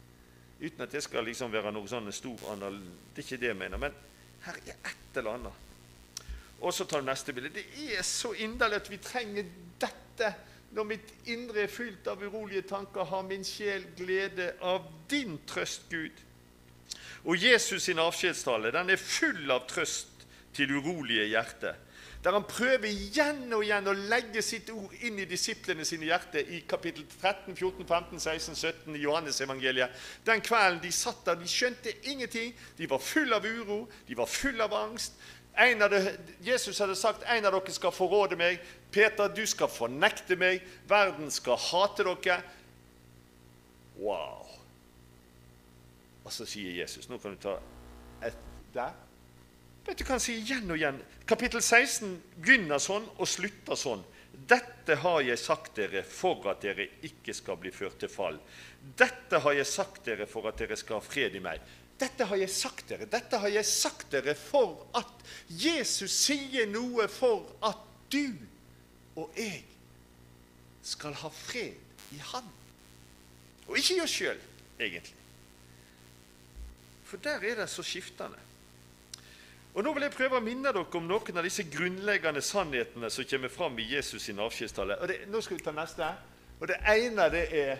Uten 0.60 0.86
at 0.86 0.92
det 0.92 1.04
skal 1.04 1.26
liksom 1.28 1.52
være 1.52 1.74
noe 1.76 1.90
sånn 1.90 2.12
stor 2.16 2.50
anal... 2.54 2.80
Det 3.14 3.22
er 3.22 3.28
ikke 3.28 3.42
det 3.42 3.52
jeg 3.52 3.60
mener. 3.60 3.82
Men 3.82 3.96
her 4.46 4.60
er 4.64 4.76
et 4.92 5.20
eller 5.20 5.40
annet. 5.40 5.64
Og 6.62 6.74
så 6.74 6.88
tar 6.88 7.04
du 7.04 7.10
neste 7.10 7.34
bilde. 7.36 7.52
Det 7.56 7.66
er 7.98 8.06
så 8.08 8.32
inderlig 8.40 8.80
at 8.80 8.92
vi 8.92 9.00
trenger 9.04 9.50
dette. 9.82 10.32
Når 10.76 10.88
mitt 10.88 11.12
indre 11.32 11.66
er 11.66 11.72
fylt 11.72 12.08
av 12.12 12.24
urolige 12.24 12.66
tanker, 12.68 13.08
har 13.08 13.28
min 13.28 13.44
sjel 13.48 13.86
glede 13.98 14.54
av 14.66 14.88
din 15.12 15.38
trøst, 15.48 15.90
Gud. 15.92 16.24
Og 17.26 17.42
Jesus 17.42 17.88
sin 17.88 18.00
avskjedstale 18.00 18.72
den 18.76 18.92
er 18.94 19.02
full 19.02 19.50
av 19.52 19.66
trøst 19.70 20.26
til 20.56 20.72
urolige 20.78 21.26
hjerter 21.32 21.80
der 22.26 22.34
han 22.34 22.46
prøver 22.50 22.88
igjen 22.90 23.54
og 23.54 23.62
igjen 23.62 23.86
å 23.86 23.94
legge 24.10 24.42
sitt 24.42 24.72
ord 24.74 24.94
inn 25.06 25.20
i 25.22 25.28
disiplene 25.30 25.86
sine 25.86 26.08
hjerter 26.10 26.48
i 26.58 26.64
kapittel 26.66 27.06
13, 27.06 27.54
14, 27.54 27.86
15, 27.86 28.20
16, 28.24 28.56
17 28.56 28.98
i 28.98 29.04
Johannesevangeliet. 29.04 29.94
Den 30.26 30.42
kvelden 30.42 30.82
de 30.82 30.90
satt 30.96 31.22
der, 31.28 31.38
de 31.38 31.50
skjønte 31.50 31.94
ingenting. 32.10 32.56
De 32.80 32.90
var 32.90 33.04
full 33.04 33.38
av 33.38 33.46
uro, 33.46 33.84
de 34.08 34.18
var 34.18 34.32
full 34.32 34.66
av 34.66 34.74
angst. 34.74 35.22
Det, 35.56 36.02
Jesus 36.44 36.82
hadde 36.82 36.98
sagt 36.98 37.30
en 37.30 37.46
av 37.46 37.54
dere 37.60 37.78
skal 37.78 37.94
forråde 37.94 38.42
meg. 38.42 38.58
Peter, 38.92 39.30
du 39.30 39.46
skal 39.46 39.70
fornekte 39.70 40.36
meg. 40.36 40.66
Verden 40.90 41.30
skal 41.32 41.62
hate 41.62 42.10
dere. 42.10 42.42
Wow. 44.02 44.50
Og 46.26 46.34
så 46.34 46.50
sier 46.50 46.74
Jesus 46.82 47.06
Nå 47.08 47.22
kan 47.22 47.38
du 47.38 47.44
ta 47.46 47.60
et 48.26 48.42
der. 48.74 49.05
Vet 49.86 50.00
du 50.00 50.04
hva 50.06 50.16
han 50.16 50.24
sier 50.24 50.42
igjen 50.42 50.72
og 50.72 50.80
igjen? 50.80 50.98
Kapittel 51.30 51.62
16 51.62 52.16
begynner 52.42 52.82
sånn 52.82 53.06
og 53.16 53.30
slutter 53.30 53.78
sånn. 53.78 54.04
Dette 54.36 54.98
har 55.02 55.22
jeg 55.26 55.40
sagt 55.40 55.78
dere 55.78 56.02
for 56.06 56.46
at 56.52 56.62
dere 56.66 56.88
ikke 57.06 57.34
skal 57.34 57.60
bli 57.62 57.72
ført 57.74 58.00
til 58.02 58.12
fall. 58.12 58.40
Dette 58.98 59.40
har 59.42 59.56
jeg 59.58 59.70
sagt 59.70 60.06
dere 60.06 60.28
for 60.30 60.50
at 60.50 60.60
dere 60.60 60.78
skal 60.78 61.00
ha 61.00 61.06
fred 61.06 61.38
i 61.38 61.42
meg. 61.44 61.62
Dette 61.98 62.28
har 62.28 62.38
jeg 62.42 62.52
sagt 62.52 62.90
dere. 62.92 63.08
Dette 63.10 63.40
har 63.40 63.54
jeg 63.54 63.66
sagt 63.70 64.10
dere 64.12 64.36
for 64.38 64.84
at 64.98 65.24
Jesus 65.48 66.12
sier 66.26 66.68
noe 66.68 67.08
for 67.10 67.48
at 67.66 67.82
du 68.12 68.36
og 69.16 69.38
jeg 69.40 69.64
skal 70.86 71.16
ha 71.22 71.32
fred 71.32 71.78
i 72.14 72.20
Han. 72.34 72.50
Og 73.66 73.80
ikke 73.80 73.96
i 73.96 74.02
oss 74.04 74.14
sjøl, 74.14 74.42
egentlig. 74.78 75.16
For 77.06 77.22
der 77.22 77.42
er 77.42 77.62
det 77.62 77.70
så 77.72 77.86
skiftende. 77.86 78.45
Og 79.76 79.84
Nå 79.84 79.92
vil 79.94 80.06
jeg 80.06 80.16
prøve 80.16 80.40
å 80.40 80.44
minne 80.44 80.72
dere 80.72 80.86
om 80.96 81.08
noen 81.08 81.38
av 81.38 81.44
disse 81.44 81.66
grunnleggende 81.68 82.40
sannhetene 82.44 83.10
som 83.12 83.28
kommer 83.28 83.52
fram 83.52 83.76
i 83.84 83.90
Jesus 83.90 84.24
sin 84.24 84.40
avskjedstale. 84.40 84.96
Nå 85.28 85.42
skal 85.44 85.58
vi 85.58 85.64
ta 85.66 85.74
neste. 85.76 86.12
Og 86.62 86.70
Det 86.72 86.78
ene 86.88 87.26
det 87.34 87.42
er 87.52 87.74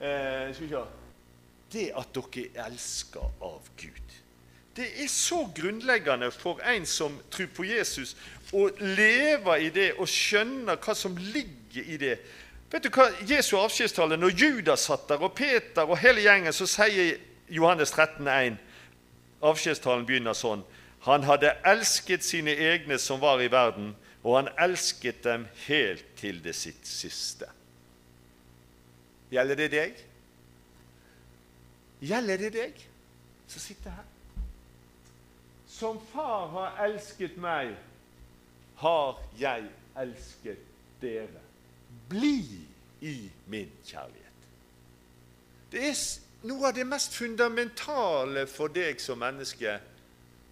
eh, 0.00 0.54
skal 0.54 0.64
vi 0.64 0.70
se, 0.70 0.84
det 1.74 1.90
at 2.00 2.14
dere 2.16 2.44
er 2.48 2.70
elska 2.70 3.26
av 3.44 3.68
Gud. 3.76 4.14
Det 4.74 4.86
er 5.04 5.10
så 5.12 5.44
grunnleggende 5.54 6.30
for 6.34 6.62
en 6.66 6.86
som 6.88 7.18
tror 7.30 7.50
på 7.54 7.66
Jesus, 7.68 8.16
å 8.56 8.64
leve 8.80 9.58
i 9.62 9.68
det 9.70 9.92
og 10.00 10.08
skjønne 10.10 10.78
hva 10.80 10.94
som 10.96 11.14
ligger 11.18 11.92
i 11.92 11.98
det. 12.00 12.14
Vet 12.72 12.88
du 12.88 12.90
hva 12.90 13.10
Jesu 13.28 13.58
avskjedstale, 13.60 14.16
Når 14.16 14.32
Judas 14.32 14.88
satt 14.88 15.08
der, 15.08 15.20
og 15.20 15.34
Peter 15.34 15.84
og 15.84 15.98
hele 15.98 16.24
gjengen, 16.24 16.52
så 16.52 16.66
sier 16.66 17.20
Johannes 17.48 17.92
13, 17.92 18.24
13,1 18.24 18.56
Avskjedstalen 19.44 20.06
begynner 20.08 20.32
sånn 20.32 20.64
Han 21.04 21.24
hadde 21.28 21.52
elsket 21.68 22.24
sine 22.24 22.54
egne 22.56 22.98
som 22.98 23.20
var 23.20 23.42
i 23.44 23.50
verden, 23.52 23.92
og 24.24 24.38
han 24.38 24.48
elsket 24.58 25.20
dem 25.24 25.44
helt 25.66 26.06
til 26.16 26.40
det 26.44 26.54
sitt 26.56 26.86
siste. 26.88 27.50
Gjelder 29.32 29.58
det 29.58 29.68
deg? 29.74 30.00
Gjelder 32.04 32.40
det 32.40 32.52
deg 32.56 32.82
som 33.48 33.60
sitter 33.60 33.92
her? 33.92 34.10
Som 35.68 36.00
far 36.12 36.48
har 36.54 36.84
elsket 36.86 37.36
meg, 37.36 37.74
har 38.80 39.20
jeg 39.38 39.68
elsket 40.00 40.60
dere. 41.02 41.42
Bli 42.08 42.38
i 43.04 43.16
min 43.52 43.72
kjærlighet. 43.84 44.46
Det 45.72 45.88
er 45.90 45.98
noe 46.48 46.70
av 46.70 46.76
det 46.76 46.86
mest 46.88 47.16
fundamentale 47.16 48.46
for 48.48 48.72
deg 48.72 49.02
som 49.02 49.20
menneske 49.20 49.80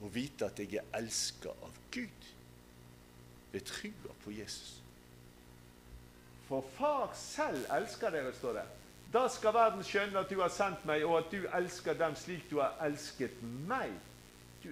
å 0.02 0.10
vite 0.10 0.48
at 0.48 0.58
jeg 0.58 0.80
er 0.80 0.98
elska 0.98 1.52
av 1.62 1.74
Gud 1.94 2.30
ved 3.52 3.66
trua 3.68 4.14
på 4.24 4.34
Jesus. 4.34 4.78
For 6.48 6.64
far 6.76 7.12
selv 7.16 7.66
elsker 7.72 8.12
dere, 8.12 8.32
står 8.36 8.58
det. 8.60 8.64
Da 9.12 9.26
skal 9.28 9.54
verden 9.54 9.84
skjønne 9.84 10.22
at 10.24 10.30
du 10.32 10.40
har 10.40 10.50
sendt 10.52 10.86
meg, 10.88 11.04
og 11.04 11.18
at 11.18 11.30
du 11.32 11.44
elsker 11.52 11.96
dem 12.00 12.16
slik 12.16 12.48
du 12.50 12.58
har 12.62 12.78
elsket 12.84 13.38
meg. 13.68 13.92
Du, 14.62 14.70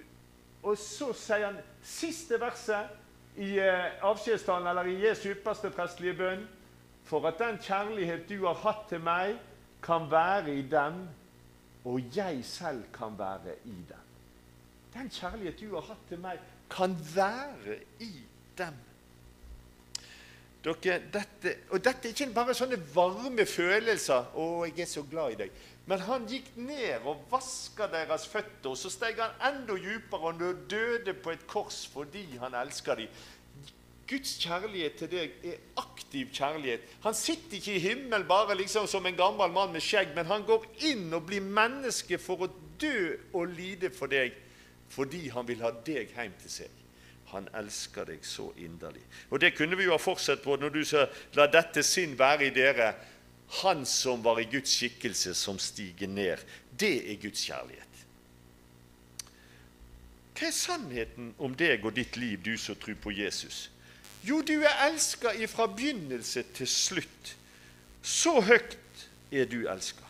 og 0.63 0.77
så 0.81 1.11
sier 1.17 1.47
han 1.47 1.61
siste 1.85 2.39
verset 2.41 3.37
i 3.37 3.53
eh, 3.61 4.01
avskjedstalen, 4.05 4.67
eller 4.67 4.89
i 4.89 4.99
Jesu 5.05 5.29
ypperste 5.31 5.71
prestelige 5.73 6.17
bønn, 6.19 6.45
for 7.05 7.25
at 7.29 7.39
den 7.41 7.57
kjærlighet 7.61 8.27
du 8.29 8.43
har 8.47 8.59
hatt 8.65 8.87
til 8.89 9.01
meg, 9.05 9.37
kan 9.81 10.05
være 10.11 10.53
i 10.53 10.61
dem, 10.69 11.05
og 11.85 12.13
jeg 12.13 12.43
selv 12.45 12.83
kan 12.93 13.17
være 13.17 13.57
i 13.65 13.77
dem. 13.89 14.00
Den 14.93 15.09
kjærlighet 15.09 15.59
du 15.59 15.75
har 15.75 15.85
hatt 15.87 16.07
til 16.09 16.19
meg, 16.19 16.39
kan 16.71 16.95
være 17.15 17.77
i 18.03 18.11
dem. 18.59 18.79
Dere, 20.61 20.99
dette, 21.13 21.55
og 21.73 21.81
dette 21.81 22.05
er 22.05 22.13
ikke 22.13 22.33
bare 22.35 22.53
sånne 22.53 22.77
varme 22.93 23.45
følelser 23.49 24.27
'Å, 24.35 24.65
jeg 24.67 24.83
er 24.83 24.89
så 24.91 25.01
glad 25.09 25.31
i 25.31 25.39
deg'. 25.39 25.61
Men 25.89 25.99
han 26.05 26.27
gikk 26.29 26.51
ned 26.55 27.07
og 27.09 27.23
vaska 27.31 27.87
deres 27.89 28.27
føtter, 28.29 28.69
og 28.69 28.77
så 28.77 28.91
steg 28.93 29.17
han 29.17 29.33
enda 29.41 29.73
dypere 29.73 30.29
og 30.29 30.65
døde 30.69 31.13
på 31.13 31.31
et 31.31 31.47
kors 31.47 31.87
fordi 31.89 32.37
han 32.37 32.53
elsker 32.53 32.95
dem. 32.95 33.07
Guds 34.07 34.37
kjærlighet 34.43 34.95
til 34.99 35.09
deg 35.09 35.33
er 35.43 35.57
aktiv 35.79 36.29
kjærlighet. 36.35 36.81
Han 37.03 37.13
sitter 37.13 37.57
ikke 37.57 37.75
i 37.75 37.79
himmelen 37.79 38.27
bare 38.27 38.57
liksom 38.59 38.87
som 38.87 39.05
en 39.05 39.15
gammel 39.15 39.51
mann 39.51 39.71
med 39.71 39.81
skjegg, 39.81 40.13
men 40.15 40.25
han 40.25 40.43
går 40.43 40.65
inn 40.91 41.13
og 41.13 41.25
blir 41.25 41.41
menneske 41.41 42.19
for 42.19 42.43
å 42.43 42.51
dø 42.81 43.17
og 43.33 43.47
lide 43.55 43.89
for 43.89 44.11
deg 44.11 44.35
fordi 44.91 45.29
han 45.31 45.47
vil 45.47 45.61
ha 45.63 45.71
deg 45.85 46.11
hjem 46.15 46.33
til 46.41 46.51
seg. 46.51 46.79
Han 47.31 47.47
elsker 47.55 48.09
deg 48.09 48.25
så 48.27 48.49
inderlig. 48.59 49.03
Og 49.29 49.39
Det 49.41 49.53
kunne 49.55 49.77
vi 49.79 49.87
jo 49.87 49.95
ha 49.95 50.01
fortsatt 50.01 50.43
på 50.43 50.57
når 50.59 50.69
du 50.69 50.83
sa 50.85 51.07
'la 51.33 51.47
dette 51.47 51.83
sinn 51.83 52.17
være 52.19 52.47
i 52.47 52.49
dere'. 52.49 52.93
Han 53.63 53.85
som 53.85 54.23
var 54.23 54.39
i 54.39 54.47
Guds 54.51 54.69
skikkelse, 54.69 55.33
som 55.33 55.59
stiger 55.59 56.07
ned. 56.07 56.37
Det 56.79 57.11
er 57.11 57.21
Guds 57.21 57.45
kjærlighet. 57.45 57.87
Hva 60.39 60.47
er 60.47 60.51
sannheten 60.51 61.33
om 61.37 61.55
deg 61.55 61.85
og 61.85 61.95
ditt 61.95 62.17
liv, 62.17 62.39
du 62.41 62.57
som 62.57 62.75
tror 62.75 62.95
på 62.95 63.11
Jesus? 63.11 63.71
Jo, 64.23 64.41
du 64.41 64.61
er 64.61 64.87
elska 64.87 65.33
ifra 65.33 65.67
begynnelse 65.67 66.43
til 66.53 66.67
slutt. 66.67 67.35
Så 68.01 68.41
høyt 68.41 68.77
er 69.31 69.45
du 69.45 69.67
elska. 69.69 70.07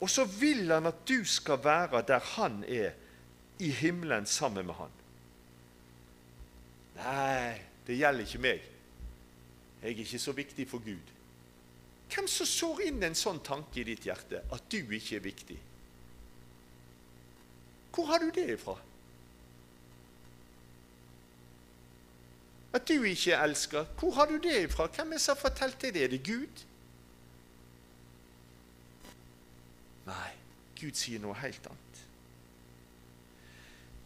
Og 0.00 0.10
så 0.10 0.24
vil 0.24 0.70
han 0.70 0.86
at 0.86 1.08
du 1.08 1.24
skal 1.24 1.58
være 1.64 2.02
der 2.06 2.20
han 2.34 2.64
er, 2.68 2.92
i 3.58 3.70
himmelen 3.70 4.26
sammen 4.26 4.66
med 4.66 4.74
han. 4.74 4.94
Nei, 6.98 7.60
det 7.86 7.98
gjelder 7.98 8.26
ikke 8.26 8.42
meg. 8.42 8.64
Jeg 9.82 9.92
er 9.92 10.02
ikke 10.04 10.18
så 10.22 10.32
viktig 10.32 10.66
for 10.70 10.82
Gud. 10.84 11.12
Hvem 12.14 12.26
som 12.30 12.46
sår 12.46 12.82
inn 12.88 13.02
en 13.02 13.16
sånn 13.18 13.40
tanke 13.44 13.82
i 13.82 13.86
ditt 13.88 14.06
hjerte, 14.06 14.42
at 14.52 14.66
du 14.70 14.78
ikke 14.80 15.18
er 15.18 15.24
viktig? 15.24 15.56
Hvor 17.94 18.10
har 18.10 18.22
du 18.22 18.30
det 18.34 18.46
ifra? 18.56 18.74
At 22.74 22.88
du 22.90 23.04
ikke 23.06 23.38
elsker. 23.38 23.86
Hvor 23.98 24.14
har 24.16 24.26
du 24.30 24.38
det 24.42 24.56
ifra? 24.64 24.88
Hvem 24.90 25.12
er 25.12 25.20
det 25.20 25.22
som 25.22 25.36
har 25.36 25.42
fortalt 25.44 25.78
deg 25.82 25.94
det? 25.94 26.04
Er 26.04 26.14
det 26.14 26.22
Gud? 26.26 26.64
Nei, 30.08 30.30
Gud 30.80 30.98
sier 30.98 31.22
noe 31.22 31.38
helt 31.38 31.70
annet. 31.70 31.83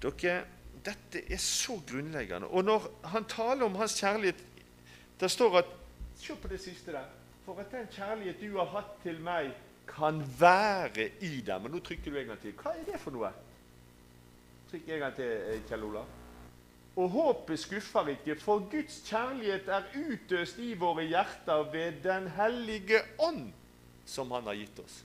Dere, 0.03 0.45
dette 0.85 1.23
er 1.33 1.41
så 1.43 1.81
grunnleggende. 1.89 2.47
Og 2.47 2.65
når 2.65 2.87
han 3.05 3.25
taler 3.25 3.65
om 3.67 3.75
hans 3.75 3.99
kjærlighet 4.01 4.45
Det 5.21 5.31
står 5.31 5.59
at 5.59 5.65
Se 6.19 6.35
på 6.35 6.49
det 6.49 6.61
siste 6.61 6.93
der. 6.93 7.07
For 7.45 7.59
at 7.61 7.71
den 7.73 7.87
kjærlighet 7.91 8.41
du 8.41 8.59
har 8.59 8.67
hatt 8.75 9.03
til 9.03 9.21
meg, 9.25 9.53
kan 9.89 10.21
være 10.41 11.09
i 11.25 11.41
dem. 11.41 11.65
Og 11.65 11.71
nå 11.71 11.79
trykker 11.81 12.11
du 12.11 12.19
en 12.19 12.27
gang 12.27 12.41
til. 12.41 12.53
Hva 12.53 12.75
er 12.77 12.85
det 12.85 13.01
for 13.01 13.15
noe? 13.15 13.31
Trykk 14.71 14.89
en 14.89 14.99
gang 15.01 15.15
til, 15.17 15.31
eh, 15.31 15.63
Kjell 15.69 15.85
Olav. 15.85 16.07
Og 16.97 17.09
håpet 17.09 17.59
skuffer 17.59 18.09
ikke, 18.09 18.37
for 18.41 18.67
Guds 18.71 19.01
kjærlighet 19.07 19.69
er 19.69 19.83
utøst 19.95 20.59
i 20.59 20.75
våre 20.75 21.07
hjerter 21.07 21.71
ved 21.73 22.03
Den 22.03 22.29
hellige 22.29 23.01
ånd, 23.19 23.53
som 24.05 24.31
Han 24.31 24.43
har 24.43 24.55
gitt 24.55 24.79
oss. 24.79 25.05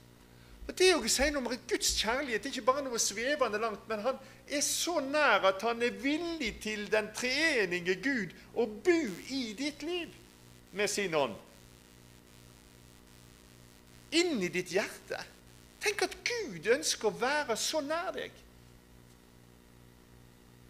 Og 0.64 0.72
Det 0.78 0.90
å 0.96 1.00
si 1.12 1.26
noe 1.32 1.42
om 1.44 1.56
Guds 1.68 1.90
kjærlighet 2.00 2.44
Det 2.44 2.50
er 2.50 2.56
ikke 2.56 2.70
bare 2.70 2.84
noe 2.86 3.00
svevende 3.02 3.60
langt, 3.60 3.84
men 3.88 4.04
han 4.04 4.20
er 4.48 4.62
så 4.64 4.98
nær 5.04 5.44
at 5.50 5.62
han 5.64 5.82
er 5.84 5.96
villig 6.00 6.54
til 6.64 6.86
den 6.92 7.10
treenige 7.16 7.96
Gud 8.04 8.32
å 8.54 8.66
bo 8.66 9.00
i 9.32 9.42
ditt 9.56 9.84
liv 9.84 10.12
med 10.74 10.90
sin 10.90 11.14
ånd. 11.16 11.36
Inn 14.14 14.42
i 14.42 14.50
ditt 14.52 14.72
hjerte. 14.74 15.20
Tenk 15.82 16.04
at 16.06 16.16
Gud 16.26 16.66
ønsker 16.74 17.08
å 17.08 17.18
være 17.18 17.56
så 17.60 17.80
nær 17.84 18.12
deg. 18.16 18.32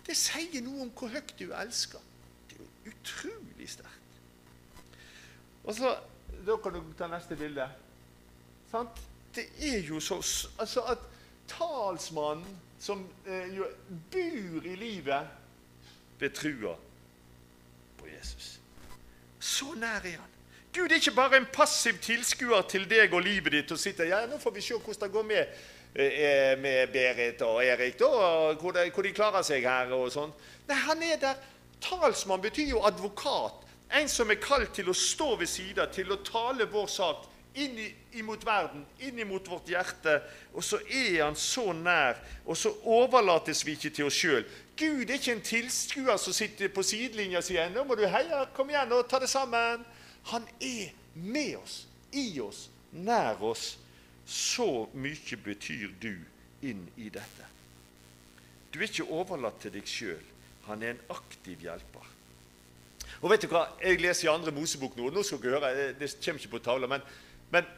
Det 0.05 0.17
sier 0.19 0.63
noe 0.65 0.85
om 0.85 0.93
hvor 0.97 1.13
høyt 1.13 1.35
du 1.39 1.49
elsker. 1.57 2.03
Det 2.49 2.59
er 2.59 2.65
jo 2.65 2.93
utrolig 2.93 3.71
sterkt. 3.71 4.19
Og 5.65 5.75
så, 5.79 5.97
Da 6.45 6.57
kan 6.61 6.75
du 6.75 6.93
ta 6.99 7.07
neste 7.09 7.37
bilde. 7.41 7.65
Sant? 8.69 8.99
Det 9.37 9.47
er 9.61 9.81
jo 9.89 10.01
så 10.01 10.21
altså 10.59 10.85
at 10.95 10.99
talsmannen 11.49 12.61
som 12.79 13.07
eh, 13.27 13.59
bor 14.13 14.67
i 14.67 14.77
livet, 14.77 15.27
betrua 16.19 16.75
på 17.99 18.07
Jesus. 18.07 18.61
Så 19.41 19.75
nær 19.77 20.05
er 20.05 20.19
han. 20.19 20.31
Gud 20.75 20.91
er 20.91 20.99
ikke 20.99 21.15
bare 21.15 21.37
en 21.37 21.47
passiv 21.53 21.99
tilskuer 22.03 22.67
til 22.69 22.85
deg 22.91 23.13
og 23.15 23.23
livet 23.23 23.53
ditt 23.55 23.73
og 23.73 23.79
sitter 23.79 24.09
ja, 24.11 24.25
nå 24.27 24.41
får 24.43 24.55
vi 24.57 24.65
se 24.65 24.77
hvordan 24.77 25.01
det 25.05 25.15
går 25.15 25.27
med, 25.29 25.59
eh, 25.95 26.55
med 26.61 26.93
Berit 26.93 27.43
og 27.47 27.61
Erik, 27.65 27.99
da, 28.01 28.07
og 28.07 28.61
hvor, 28.61 28.75
de, 28.75 28.91
hvor 28.91 29.07
de 29.07 29.13
klarer 29.15 29.47
seg 29.47 29.65
her. 29.65 29.93
og 29.95 30.11
sånn. 30.13 30.33
Nei, 30.69 30.81
han 30.87 31.03
er 31.03 31.21
der. 31.23 31.45
Talsmann 31.85 32.43
betyr 32.43 32.75
jo 32.75 32.83
advokat. 32.85 33.63
En 33.95 34.09
som 34.09 34.31
er 34.33 34.41
kalt 34.43 34.75
til 34.75 34.89
å 34.91 34.97
stå 34.97 35.35
ved 35.39 35.49
sida, 35.49 35.87
til 35.93 36.11
å 36.13 36.23
tale 36.27 36.67
vår 36.71 36.91
sak 36.91 37.29
inn 37.55 37.79
imot 38.19 38.45
verden, 38.47 38.85
inn 38.99 39.19
imot 39.19 39.49
vårt 39.51 39.69
hjerte. 39.71 40.19
Og 40.55 40.65
så 40.65 40.81
er 40.91 41.23
han 41.23 41.37
så 41.39 41.73
nær, 41.73 42.19
og 42.47 42.57
så 42.59 42.73
overlates 42.83 43.65
vi 43.67 43.77
ikke 43.79 43.93
til 43.95 44.09
oss 44.11 44.19
sjøl. 44.19 44.45
Gud 44.79 45.07
er 45.07 45.19
ikke 45.19 45.37
en 45.37 45.45
tilskuer 45.47 46.19
som 46.19 46.35
sitter 46.35 46.73
på 46.75 46.83
sidelinja 46.83 47.39
og 47.39 47.47
sier 47.47 47.71
'Nå 47.71 47.85
må 47.85 47.95
du 47.95 48.07
heie, 48.07 48.47
kom 48.55 48.71
igjen 48.71 48.93
og 48.93 49.09
ta 49.09 49.19
det 49.19 49.31
sammen'. 49.31 49.85
Han 50.25 50.49
er 50.61 50.91
med 51.15 51.57
oss, 51.57 51.87
i 52.13 52.41
oss, 52.41 52.71
nær 52.93 53.43
oss. 53.43 53.79
Så 54.27 54.89
mye 54.95 55.37
betyr 55.45 55.91
du 56.01 56.17
inn 56.63 56.89
i 56.97 57.09
dette. 57.09 57.47
Du 58.73 58.79
er 58.79 58.89
ikke 58.89 59.13
overlatt 59.13 59.61
til 59.61 59.73
deg 59.73 59.87
sjøl. 59.87 60.23
Han 60.67 60.83
er 60.83 60.95
en 60.95 61.01
aktiv 61.13 61.61
hjelper. 61.61 62.07
Og 63.21 63.31
vet 63.31 63.45
du 63.45 63.51
hva? 63.53 63.67
Jeg 63.83 64.01
leser 64.01 64.27
i 64.27 64.33
andre 64.33 64.53
Mosebok 64.53 64.97
nå. 64.97 65.11
nå 65.11 65.23
skal 65.23 65.43
dere 65.43 65.61
høre, 65.61 65.93
Det 65.93 66.17
kommer 66.25 66.41
ikke 66.41 66.57
på 66.57 66.65
tavla, 66.65 66.87
men 66.87 67.05
men 67.55 67.69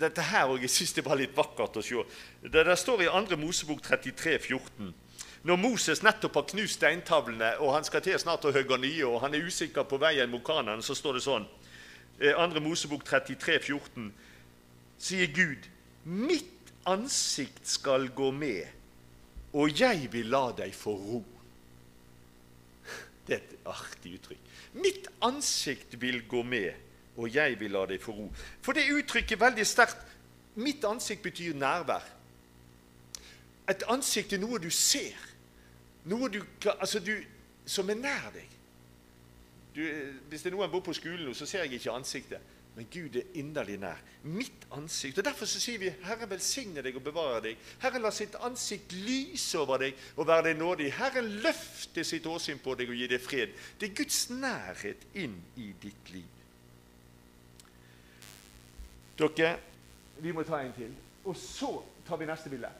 dette 0.00 0.24
her 0.30 0.50
og 0.52 0.62
jeg 0.62 0.72
syns 0.72 0.94
det 0.96 1.04
var 1.04 1.18
litt 1.20 1.36
vakkert 1.36 1.78
å 1.80 1.84
se. 1.84 2.04
Det 2.42 2.64
der 2.64 2.76
står 2.78 3.04
i 3.04 3.08
2. 3.10 3.38
Mosebok 3.40 3.82
33, 3.84 4.36
14. 4.38 4.92
Når 5.48 5.56
Moses 5.56 6.02
nettopp 6.04 6.36
har 6.36 6.48
knust 6.52 6.76
steintavlene, 6.76 7.54
og 7.64 7.72
han 7.72 7.86
skal 7.86 8.04
til 8.04 8.18
snart 8.20 8.44
å 8.44 8.52
hogge 8.52 8.76
nye, 8.82 9.06
og 9.08 9.22
han 9.24 9.34
er 9.34 9.46
usikker 9.46 9.86
på 9.88 10.00
veien 10.00 10.28
mot 10.28 10.44
Kanan, 10.44 10.84
så 10.84 10.96
står 10.96 11.16
det 11.16 11.24
sånn 11.24 11.48
2. 12.20 12.26
Eh, 12.28 12.60
Mosebok 12.60 13.06
33, 13.08 13.56
14, 13.64 14.10
sier 15.00 15.30
Gud, 15.32 15.64
mitt 16.04 16.72
ansikt 16.88 17.64
skal 17.68 18.10
gå 18.12 18.28
med, 18.36 18.68
og 19.56 19.72
jeg 19.72 20.10
vil 20.12 20.28
la 20.32 20.50
deg 20.56 20.74
få 20.76 20.92
ro. 20.98 21.22
Det 23.24 23.38
er 23.38 23.40
et 23.40 23.72
artig 23.72 24.18
uttrykk. 24.18 24.46
Mitt 24.84 25.08
ansikt 25.24 25.96
vil 26.02 26.20
gå 26.28 26.44
med, 26.44 26.76
og 27.20 27.34
jeg 27.34 27.58
vil 27.60 27.74
la 27.76 27.84
deg 27.86 28.00
få 28.00 28.14
ro. 28.16 28.28
For 28.64 28.76
det 28.76 28.88
uttrykket 28.94 29.40
veldig 29.40 29.66
sterkt. 29.66 30.06
Mitt 30.60 30.84
ansikt 30.84 31.22
betyr 31.22 31.54
nærvær. 31.54 32.06
Et 33.70 33.84
ansikt 33.92 34.32
er 34.34 34.40
noe 34.42 34.58
du 34.58 34.70
ser. 34.74 35.18
Noe 36.10 36.30
du, 36.32 36.40
altså 36.72 36.98
du, 37.04 37.12
som 37.68 37.90
er 37.92 38.00
nær 38.00 38.30
deg. 38.34 38.56
Du, 39.76 39.84
hvis 40.28 40.42
det 40.42 40.50
er 40.50 40.56
noen 40.56 40.72
bor 40.72 40.82
på 40.82 40.96
skolen 40.96 41.28
nå, 41.28 41.34
så 41.36 41.46
ser 41.46 41.66
jeg 41.66 41.78
ikke 41.78 41.94
ansiktet. 41.94 42.56
Men 42.74 42.86
Gud 42.90 43.16
er 43.18 43.38
inderlig 43.38 43.76
nær. 43.82 44.00
Mitt 44.22 44.66
ansikt. 44.74 45.18
Og 45.18 45.24
Derfor 45.26 45.46
så 45.46 45.60
sier 45.60 45.78
vi 45.78 45.90
'Herre 45.90 46.30
velsigne 46.30 46.82
deg 46.82 46.96
og 46.96 47.04
bevare 47.04 47.42
deg'. 47.44 47.56
Herre 47.82 47.98
la 47.98 48.10
sitt 48.10 48.34
ansikt 48.40 48.92
lyse 48.92 49.58
over 49.58 49.78
deg 49.78 49.94
og 50.16 50.26
være 50.26 50.48
deg 50.48 50.58
nådig. 50.58 50.92
Herre 50.94 51.20
løfte 51.20 52.04
sitt 52.04 52.26
åsyn 52.26 52.58
på 52.58 52.74
deg 52.74 52.88
og 52.88 52.96
gi 52.96 53.06
deg 53.06 53.20
fred. 53.20 53.48
Det 53.80 53.90
er 53.90 53.94
Guds 53.94 54.30
nærhet 54.30 55.06
inn 55.14 55.42
i 55.56 55.74
ditt 55.82 56.10
liv. 56.14 56.39
Dere, 59.20 59.58
vi 60.20 60.32
må 60.32 60.44
ta 60.48 60.62
en 60.64 60.72
til. 60.72 60.94
Og 61.28 61.36
så 61.36 61.74
tar 62.08 62.16
vi 62.20 62.28
neste 62.28 62.50
bilde. 62.52 62.70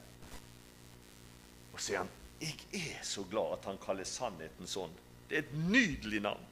Og 1.73 1.81
sier 1.81 1.99
han, 1.99 2.09
'Jeg 2.41 2.57
er 2.73 3.05
så 3.05 3.25
glad 3.31 3.59
at 3.59 3.65
han 3.65 3.79
kaller 3.79 4.05
sannheten 4.05 4.67
sånn'. 4.67 4.97
Det 5.29 5.37
er 5.37 5.43
et 5.43 5.55
nydelig 5.55 6.21
navn. 6.21 6.47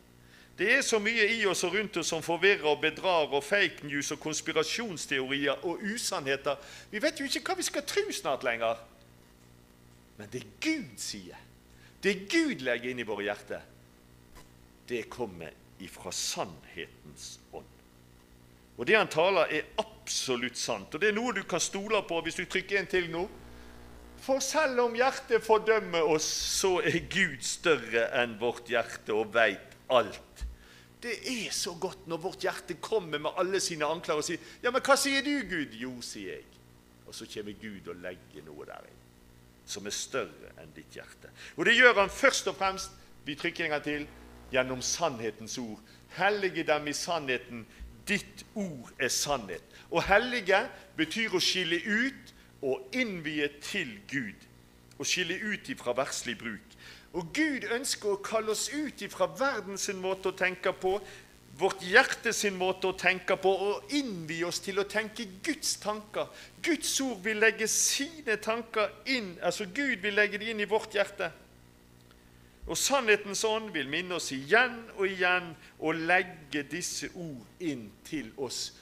Det 0.59 0.73
er 0.75 0.81
så 0.83 0.99
mye 0.99 1.29
i 1.39 1.47
oss 1.47 1.65
og 1.65 1.75
rundt 1.75 1.97
oss 1.97 2.07
som 2.07 2.23
forvirrer 2.23 2.67
og 2.67 2.81
bedrar, 2.81 3.31
og 3.31 3.45
fake 3.45 3.87
news 3.87 4.11
og 4.11 4.21
konspirasjonsteorier 4.21 5.65
og 5.65 5.79
usannheter. 5.83 6.57
Vi 6.91 7.03
vet 7.03 7.21
jo 7.21 7.25
ikke 7.25 7.41
hva 7.41 7.57
vi 7.57 7.63
skal 7.63 7.87
tro 7.87 8.13
snart 8.13 8.43
lenger. 8.43 8.77
Men 10.17 10.29
det 10.33 10.43
Gud 10.61 10.97
sier, 10.97 11.37
det 12.03 12.29
Gud 12.29 12.61
legger 12.67 12.91
inn 12.91 12.99
i 12.99 13.07
våre 13.07 13.23
hjerter, 13.23 13.63
det 14.89 15.09
kommer 15.11 15.55
ifra 15.79 16.11
sannhetens 16.11 17.39
ånd. 17.53 17.78
Og 18.79 18.87
det 18.87 18.97
han 18.97 19.11
taler, 19.11 19.51
er 19.51 19.69
absolutt 19.83 20.59
sant. 20.59 20.95
Og 20.95 21.03
det 21.03 21.11
er 21.11 21.17
noe 21.17 21.35
du 21.35 21.43
kan 21.49 21.63
stole 21.63 22.01
på 22.07 22.21
hvis 22.25 22.39
du 22.39 22.45
trykker 22.47 22.81
en 22.81 22.91
til 22.91 23.11
nå. 23.13 23.25
For 24.23 24.43
selv 24.43 24.81
om 24.83 24.97
hjertet 24.99 25.45
fordømmer 25.47 26.07
oss, 26.15 26.27
så 26.59 26.79
er 26.87 27.01
Gud 27.11 27.43
større 27.47 28.09
enn 28.19 28.39
vårt 28.41 28.71
hjerte 28.71 29.15
og 29.15 29.35
veit 29.35 29.77
alt. 29.95 30.45
Det 30.99 31.15
er 31.31 31.53
så 31.55 31.77
godt 31.79 32.09
når 32.11 32.23
vårt 32.25 32.43
hjerte 32.43 32.79
kommer 32.83 33.23
med 33.23 33.39
alle 33.39 33.61
sine 33.63 33.87
anklager 33.87 34.19
og 34.19 34.27
sier 34.27 34.39
'Ja, 34.63 34.71
men 34.71 34.83
hva 34.83 34.97
sier 34.97 35.23
du, 35.23 35.47
Gud?' 35.47 35.79
'Jo', 35.79 36.01
sier 36.03 36.33
jeg. 36.33 36.47
Og 37.07 37.15
så 37.15 37.27
kommer 37.35 37.53
Gud 37.53 37.89
og 37.89 38.03
legger 38.03 38.43
noe 38.45 38.67
der 38.67 38.83
inn 38.91 38.99
som 39.69 39.87
er 39.87 39.95
større 39.95 40.55
enn 40.63 40.73
ditt 40.77 40.97
hjerte. 40.97 41.31
Og 41.57 41.67
det 41.69 41.77
gjør 41.77 42.01
han 42.01 42.13
først 42.13 42.49
og 42.49 42.57
fremst 42.57 42.95
vi 43.27 43.37
trykker 43.37 43.67
en 43.67 43.75
gang 43.77 43.85
til 43.85 44.07
gjennom 44.53 44.81
sannhetens 44.83 45.59
ord. 45.61 45.81
Hellige 46.17 46.65
dem 46.65 46.89
i 46.89 46.97
sannheten. 46.97 47.67
Ditt 48.09 48.47
ord 48.55 48.93
er 48.99 49.09
sannhet. 49.13 49.65
Og 49.91 50.05
hellige 50.09 50.63
betyr 50.97 51.37
å 51.37 51.43
skille 51.43 51.81
ut 51.85 52.35
og 52.65 52.97
innvie 52.97 53.51
til 53.63 53.99
Gud. 54.11 54.47
Å 54.99 55.07
skille 55.07 55.37
ut 55.39 55.69
ifra 55.71 55.95
verslig 55.97 56.39
bruk. 56.41 56.77
Og 57.17 57.31
Gud 57.35 57.65
ønsker 57.73 58.13
å 58.13 58.23
kalle 58.25 58.53
oss 58.53 58.69
ut 58.73 59.03
fra 59.13 59.29
verdens 59.39 59.89
måte 59.97 60.33
å 60.33 60.37
tenke 60.37 60.73
på, 60.77 60.99
vårt 61.59 61.83
hjerte 61.83 62.33
sin 62.37 62.55
måte 62.55 62.91
å 62.91 62.95
tenke 62.99 63.35
på, 63.41 63.51
og 63.51 63.95
innvie 63.97 64.47
oss 64.47 64.61
til 64.63 64.79
å 64.79 64.87
tenke 64.87 65.27
Guds 65.43 65.77
tanker. 65.83 66.29
Guds 66.63 66.93
ord 67.03 67.25
vil 67.25 67.41
legge 67.43 67.67
sine 67.71 68.37
tanker 68.43 68.93
inn, 69.11 69.33
altså 69.43 69.67
Gud 69.75 70.05
vil 70.05 70.15
legge 70.15 70.39
det 70.39 70.53
inn 70.53 70.63
i 70.63 70.69
vårt 70.71 70.95
hjerte. 70.95 71.33
Og 72.69 72.77
sannhetens 72.77 73.45
ånd 73.49 73.73
vil 73.73 73.89
minne 73.89 74.19
oss 74.19 74.31
igjen 74.37 74.77
og 74.99 75.07
igjen 75.09 75.55
og 75.79 76.03
legge 76.09 76.63
disse 76.69 77.09
ord 77.17 77.65
inn 77.65 77.89
til 78.05 78.29
oss. 78.37 78.75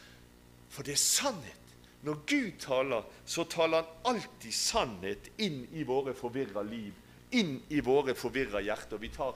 For 0.71 0.83
det 0.87 0.97
er 0.97 1.03
sannhet. 1.03 1.63
Når 2.07 2.21
Gud 2.27 2.59
taler, 2.63 3.07
så 3.27 3.47
taler 3.51 3.83
han 3.83 4.15
alltid 4.15 4.55
sannhet 4.55 5.31
inn 5.43 5.63
i 5.75 5.87
våre 5.87 6.15
forvirra 6.15 6.63
liv 6.67 6.95
inn 7.31 7.61
i 7.69 7.81
våre 7.81 8.15
forvirra 8.15 8.61
hjerter. 8.61 8.99
Vi 8.99 9.09
tar 9.09 9.35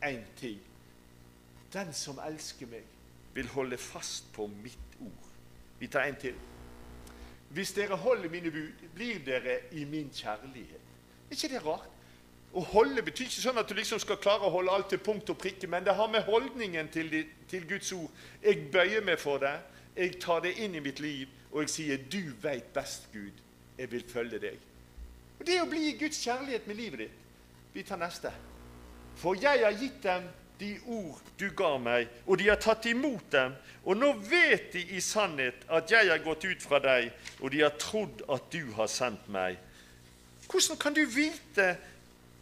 én 0.00 0.24
ting. 0.38 0.60
Den 1.72 1.92
som 1.96 2.20
elsker 2.22 2.68
meg, 2.70 2.84
vil 3.34 3.48
holde 3.54 3.78
fast 3.80 4.28
på 4.34 4.46
mitt 4.46 4.98
ord. 5.00 5.28
Vi 5.80 5.88
tar 5.88 6.04
en 6.06 6.18
til. 6.20 6.36
Hvis 7.52 7.72
dere 7.76 7.96
holder 7.96 8.30
mine 8.32 8.50
bud, 8.52 8.84
blir 8.94 9.22
dere 9.24 9.58
i 9.72 9.84
min 9.84 10.10
kjærlighet. 10.12 10.90
Er 11.30 11.36
ikke 11.36 11.48
det 11.48 11.64
rart? 11.66 11.88
Å 12.52 12.62
holde 12.74 13.00
betyr 13.04 13.30
ikke 13.30 13.42
sånn 13.46 13.60
at 13.62 13.68
du 13.68 13.74
liksom 13.78 14.00
skal 14.02 14.18
klare 14.20 14.44
å 14.44 14.52
holde 14.52 14.72
alt 14.74 14.90
til 14.92 15.00
punkt 15.00 15.30
og 15.32 15.38
prikke, 15.40 15.68
men 15.72 15.84
det 15.86 15.94
har 15.96 16.10
med 16.12 16.26
holdningen 16.26 16.90
til, 16.92 17.08
de, 17.08 17.22
til 17.48 17.64
Guds 17.68 17.92
ord. 17.96 18.10
Jeg 18.42 18.66
bøyer 18.72 19.04
meg 19.04 19.20
for 19.20 19.40
det, 19.40 19.54
jeg 19.96 20.18
tar 20.20 20.44
det 20.44 20.52
inn 20.60 20.76
i 20.76 20.82
mitt 20.84 21.00
liv, 21.00 21.28
og 21.52 21.64
jeg 21.64 21.70
sier 21.72 21.96
'Du 21.96 22.32
veit 22.42 22.68
best, 22.74 23.08
Gud. 23.12 23.32
Jeg 23.78 23.92
vil 23.92 24.04
følge 24.08 24.38
deg'. 24.38 24.60
Og 25.40 25.46
Det 25.46 25.60
å 25.62 25.66
bli 25.66 25.88
i 25.88 25.98
Guds 25.98 26.20
kjærlighet 26.24 26.66
med 26.66 26.76
livet 26.76 26.98
ditt. 26.98 27.18
Vi 27.72 27.82
tar 27.82 27.96
neste. 27.96 28.32
For 29.16 29.34
jeg 29.34 29.64
har 29.64 29.72
gitt 29.72 30.02
dem 30.02 30.28
de 30.60 30.78
ord 30.86 31.18
du 31.38 31.48
ga 31.56 31.78
meg, 31.78 32.08
og 32.26 32.38
de 32.38 32.48
har 32.48 32.60
tatt 32.60 32.86
imot 32.86 33.32
dem. 33.32 33.54
Og 33.84 33.96
nå 33.96 34.12
vet 34.28 34.72
de 34.72 34.82
i 34.96 35.00
sannhet 35.00 35.64
at 35.68 35.90
jeg 35.90 36.10
har 36.10 36.22
gått 36.22 36.44
ut 36.44 36.62
fra 36.62 36.78
deg, 36.78 37.10
og 37.40 37.50
de 37.50 37.62
har 37.64 37.74
trodd 37.78 38.22
at 38.30 38.52
du 38.52 38.72
har 38.76 38.86
sendt 38.86 39.28
meg. 39.28 39.58
Hvordan 40.46 40.78
kan 40.78 40.94
du 40.94 41.02
vite 41.06 41.76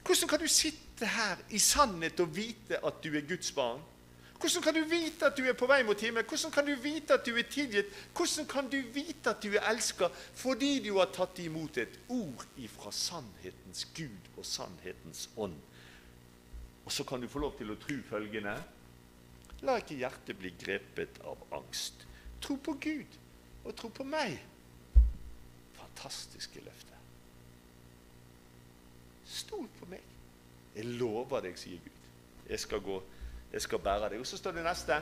Hvordan 0.04 0.28
kan 0.28 0.40
du 0.40 0.48
sitte 0.48 1.06
her 1.06 1.40
i 1.50 1.58
sannhet 1.58 2.20
og 2.20 2.36
vite 2.36 2.80
at 2.86 3.00
du 3.04 3.14
er 3.16 3.26
Guds 3.28 3.52
barn? 3.52 3.80
Hvordan 4.40 4.62
kan 4.62 4.74
du 4.74 4.84
vite 4.88 5.26
at 5.26 5.36
du 5.36 5.44
er 5.44 5.52
på 5.52 5.66
vei 5.68 5.82
mot 5.84 6.00
himmelen? 6.00 6.28
Hvordan 6.28 6.52
kan 6.52 6.66
du 6.66 6.74
vite 6.80 7.14
at 7.14 7.26
du 7.26 7.36
er 7.36 7.44
tilgitt? 7.50 7.92
Hvordan 8.16 8.46
kan 8.48 8.70
du 8.72 8.78
vite 8.94 9.30
at 9.30 9.42
du 9.42 9.52
er 9.52 9.68
elska? 9.68 10.08
Fordi 10.34 10.78
du 10.88 10.94
har 10.96 11.12
tatt 11.12 11.38
imot 11.44 11.76
et 11.76 11.98
ord 12.08 12.46
ifra 12.56 12.92
sannhetens 12.92 13.84
Gud 13.96 14.30
og 14.36 14.46
sannhetens 14.48 15.28
ånd. 15.36 15.58
Og 16.84 16.92
så 16.92 17.04
kan 17.04 17.20
du 17.20 17.28
få 17.28 17.38
lov 17.44 17.58
til 17.58 17.70
å 17.70 17.76
tro 17.80 17.98
følgende 18.08 18.56
La 19.68 19.76
ikke 19.76 19.98
hjertet 20.00 20.38
bli 20.40 20.54
grepet 20.56 21.20
av 21.28 21.42
angst. 21.52 22.06
Tro 22.40 22.56
på 22.56 22.78
Gud 22.80 23.18
og 23.64 23.74
tro 23.76 23.90
på 23.92 24.06
meg. 24.08 24.38
Fantastiske 25.76 26.64
løfter. 26.64 26.89
Stol 29.40 29.66
på 29.78 29.88
meg. 29.90 30.04
Jeg 30.76 30.86
lover 31.00 31.42
deg, 31.48 31.56
sier 31.58 31.80
Gud. 31.82 32.06
Jeg 32.50 32.60
skal 32.62 32.82
gå 32.84 33.00
jeg 33.52 33.62
skal 33.62 33.78
bære 33.82 34.12
deg. 34.12 34.20
Og 34.22 34.26
så 34.26 34.38
står 34.38 34.58
det 34.58 34.64
neste. 34.64 35.00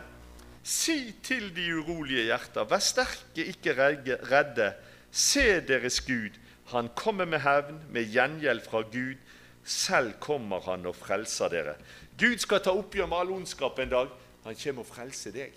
Si 0.64 1.14
til 1.24 1.50
de 1.56 1.66
urolige 1.78 2.28
hjerter, 2.28 2.64
vær 2.68 2.82
sterke, 2.82 3.44
ikke 3.44 3.74
redde. 3.76 4.72
Se 5.10 5.60
deres 5.60 6.00
Gud. 6.04 6.36
Han 6.72 6.90
kommer 6.96 7.24
med 7.24 7.40
hevn, 7.40 7.80
med 7.92 8.08
gjengjeld 8.12 8.64
fra 8.64 8.82
Gud. 8.82 9.16
Selv 9.64 10.14
kommer 10.20 10.60
han 10.64 10.86
og 10.88 10.96
frelser 10.96 11.52
dere. 11.52 11.76
Gud 12.18 12.40
skal 12.40 12.62
ta 12.64 12.72
oppgjør 12.76 13.08
med 13.08 13.20
all 13.20 13.32
ondskap 13.36 13.78
en 13.78 13.92
dag. 13.92 14.12
Han 14.44 14.56
kommer 14.56 14.84
og 14.84 14.88
frelser 14.88 15.32
deg. 15.36 15.56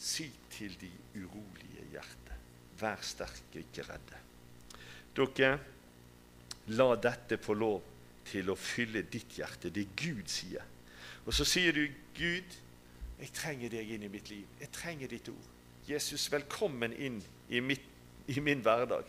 Si 0.00 0.26
til 0.52 0.74
de 0.80 0.90
urolige 1.14 1.84
hjerter, 1.92 2.40
vær 2.80 3.00
sterke, 3.04 3.60
ikke 3.60 3.84
redde. 3.88 4.20
Dere, 5.14 5.58
la 6.66 6.94
dette 6.96 7.38
få 7.42 7.54
lov 7.54 7.82
til 8.24 8.50
å 8.50 8.56
fylle 8.56 9.04
ditt 9.12 9.36
hjerte, 9.38 9.70
det 9.70 9.90
Gud 9.96 10.28
sier. 10.32 10.64
Og 11.24 11.34
så 11.34 11.44
sier 11.44 11.72
du, 11.72 11.88
'Gud, 12.14 12.56
jeg 13.20 13.32
trenger 13.32 13.68
deg 13.68 13.90
inn 13.90 14.02
i 14.02 14.08
mitt 14.08 14.30
liv. 14.30 14.46
Jeg 14.60 14.72
trenger 14.72 15.08
ditt 15.08 15.28
ord.' 15.28 15.50
Jesus, 15.88 16.32
velkommen 16.32 16.92
inn 16.92 17.22
i, 17.48 17.60
mitt, 17.60 17.84
i 18.26 18.40
min 18.40 18.60
hverdag. 18.64 19.04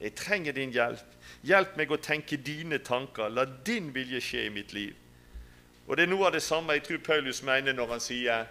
Jeg 0.00 0.14
trenger 0.14 0.52
din 0.52 0.70
hjelp. 0.72 1.16
Hjelp 1.42 1.76
meg 1.76 1.90
å 1.90 1.98
tenke 2.00 2.36
dine 2.36 2.78
tanker. 2.78 3.28
La 3.28 3.44
din 3.44 3.90
vilje 3.94 4.20
skje 4.22 4.46
i 4.46 4.52
mitt 4.54 4.72
liv. 4.72 4.94
Og 5.86 5.96
Det 5.96 6.06
er 6.06 6.10
noe 6.12 6.28
av 6.28 6.32
det 6.32 6.42
samme 6.42 6.72
jeg 6.72 6.84
tror 6.86 7.02
Paulus 7.04 7.42
mener 7.42 7.74
når 7.74 7.96
han 7.96 8.00
sier 8.00 8.46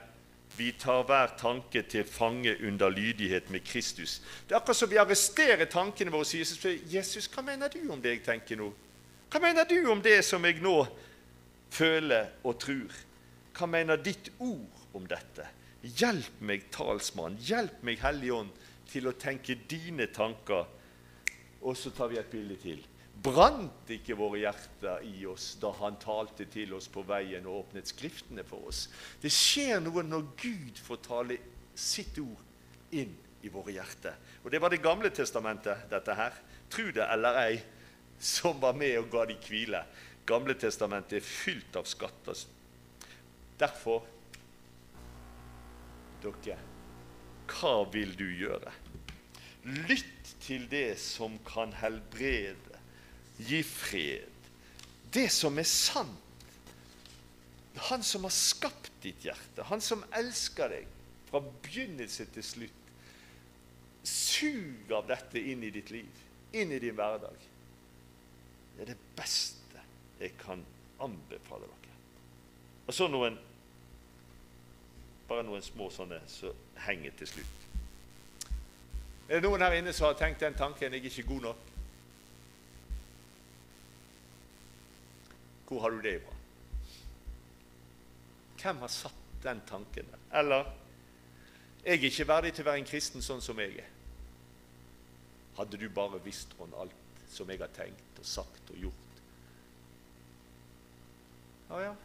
vi 0.57 0.71
tar 0.75 1.05
hver 1.07 1.35
tanke 1.39 1.83
til 1.87 2.03
fange 2.07 2.55
under 2.67 2.89
lydighet 2.89 3.49
med 3.49 3.63
Kristus. 3.65 4.19
Det 4.47 4.55
er 4.55 4.59
akkurat 4.59 4.77
som 4.77 4.89
vi 4.91 4.99
arresterer 4.99 5.69
tankene 5.71 6.11
våre 6.11 6.25
og 6.25 6.29
sier 6.29 6.79
Jesus, 6.89 7.29
hva 7.31 7.43
mener 7.45 7.71
du 7.71 7.81
om 7.91 8.01
det 8.01 8.17
jeg 8.17 8.25
tenker 8.25 8.59
nå? 8.59 8.71
Hva 9.29 9.39
mener 9.43 9.67
du 9.69 9.77
om 9.91 10.01
det 10.01 10.17
som 10.25 10.45
jeg 10.45 10.57
nå 10.63 10.75
føler 11.71 12.33
og 12.43 12.57
tror? 12.59 12.97
Hva 13.55 13.69
mener 13.69 14.01
ditt 14.01 14.31
ord 14.39 14.95
om 14.97 15.05
dette? 15.07 15.45
Hjelp 15.83 16.41
meg, 16.43 16.65
talsmann. 16.73 17.37
Hjelp 17.39 17.83
meg, 17.87 18.01
Hellige 18.03 18.35
Ånd, 18.41 18.51
til 18.89 19.07
å 19.07 19.15
tenke 19.15 19.55
dine 19.69 20.09
tanker. 20.11 20.65
Og 21.61 21.77
så 21.77 21.91
tar 21.95 22.11
vi 22.11 22.19
et 22.19 22.31
bilde 22.31 22.57
til. 22.59 22.81
Brant 23.19 23.89
ikke 23.91 24.15
våre 24.15 24.39
hjerter 24.43 25.03
i 25.03 25.25
oss 25.27 25.51
da 25.59 25.73
han 25.81 25.97
talte 25.99 26.45
til 26.51 26.75
oss 26.77 26.87
på 26.91 27.03
veien 27.07 27.47
og 27.49 27.65
åpnet 27.65 27.89
Skriftene 27.89 28.45
for 28.47 28.69
oss? 28.69 28.85
Det 29.19 29.31
skjer 29.33 29.81
noe 29.83 30.05
når 30.07 30.29
Gud 30.39 30.79
får 30.85 31.01
tale 31.07 31.39
sitt 31.75 32.19
ord 32.21 32.95
inn 32.95 33.11
i 33.43 33.51
våre 33.51 33.73
hjerter. 33.75 34.15
Og 34.43 34.51
Det 34.51 34.61
var 34.61 34.69
Det 34.69 34.81
gamle 34.83 35.09
testamentet, 35.09 35.89
dette 35.89 36.15
her. 36.15 36.33
Tro 36.69 36.91
det 36.91 37.07
eller 37.11 37.41
ei, 37.43 37.59
som 38.19 38.59
var 38.59 38.73
med 38.73 38.97
og 38.99 39.09
ga 39.11 39.25
de 39.25 39.35
hvile. 39.47 39.83
Gamle 40.27 40.53
testamentet 40.53 41.19
er 41.19 41.25
fylt 41.25 41.75
av 41.79 41.87
skatter 41.89 42.37
Derfor 43.59 44.05
Dere, 46.19 46.57
hva 47.47 47.75
vil 47.93 48.11
du 48.19 48.27
gjøre? 48.27 48.71
Lytt 49.87 50.33
til 50.43 50.65
det 50.71 50.97
som 50.99 51.37
kan 51.47 51.71
helbrede, 51.79 52.68
gi 53.39 53.61
fred, 53.63 54.49
det 55.13 55.29
som 55.33 55.57
er 55.59 55.67
sant. 55.67 56.25
Han 57.89 58.03
som 58.03 58.25
har 58.27 58.33
skapt 58.35 58.91
ditt 59.03 59.23
hjerte, 59.23 59.63
han 59.69 59.81
som 59.81 60.03
elsker 60.17 60.73
deg 60.73 60.87
fra 61.29 61.39
begynnelse 61.63 62.25
til 62.33 62.43
slutt. 62.43 62.89
Sug 64.03 64.91
av 64.95 65.07
dette 65.07 65.39
inn 65.39 65.63
i 65.63 65.71
ditt 65.71 65.91
liv, 65.93 66.25
inn 66.51 66.73
i 66.75 66.79
din 66.81 66.97
hverdag. 66.97 67.45
Det 68.75 68.83
er 68.83 68.91
det 68.91 68.99
beste 69.15 69.85
jeg 70.19 70.35
kan 70.41 70.63
anbefale 70.99 71.69
dere. 71.69 71.95
Og 72.87 72.95
så 72.95 73.07
noen 73.07 73.37
bare 75.29 75.45
noen 75.45 75.63
små 75.63 75.91
sånne 75.93 76.19
som 76.27 76.49
så 76.49 76.85
henger 76.87 77.13
til 77.19 77.29
slutt. 77.35 77.65
Er 79.29 79.37
det 79.37 79.45
noen 79.45 79.61
her 79.61 79.75
inne 79.77 79.93
som 79.93 80.07
har 80.09 80.17
tenkt 80.17 80.41
den 80.41 80.55
tanken 80.57 80.91
'jeg 80.91 81.01
er 81.01 81.05
ikke 81.05 81.27
god 81.27 81.41
nok'? 81.41 81.68
Hvor 85.69 85.81
har 85.81 85.93
du 85.93 86.01
det 86.01 86.15
ifra? 86.17 86.33
Hvem 88.59 88.77
har 88.77 88.87
satt 88.91 89.43
den 89.43 89.61
tanken 89.67 90.05
der? 90.11 90.39
Eller 90.39 90.65
'jeg 91.85 91.99
er 91.99 92.03
ikke 92.03 92.27
verdig 92.27 92.53
til 92.53 92.63
å 92.63 92.69
være 92.69 92.77
en 92.77 92.85
kristen 92.85 93.21
sånn 93.21 93.41
som 93.41 93.59
jeg 93.59 93.77
er'. 93.77 93.93
Hadde 95.57 95.77
du 95.77 95.89
bare 95.89 96.23
visst 96.23 96.55
om 96.59 96.73
alt 96.73 96.95
som 97.29 97.49
jeg 97.49 97.59
har 97.59 97.67
tenkt 97.67 98.19
og 98.19 98.25
sagt 98.25 98.69
og 98.69 98.77
gjort. 98.77 99.21
Ja, 101.69 101.79
ja. 101.79 101.95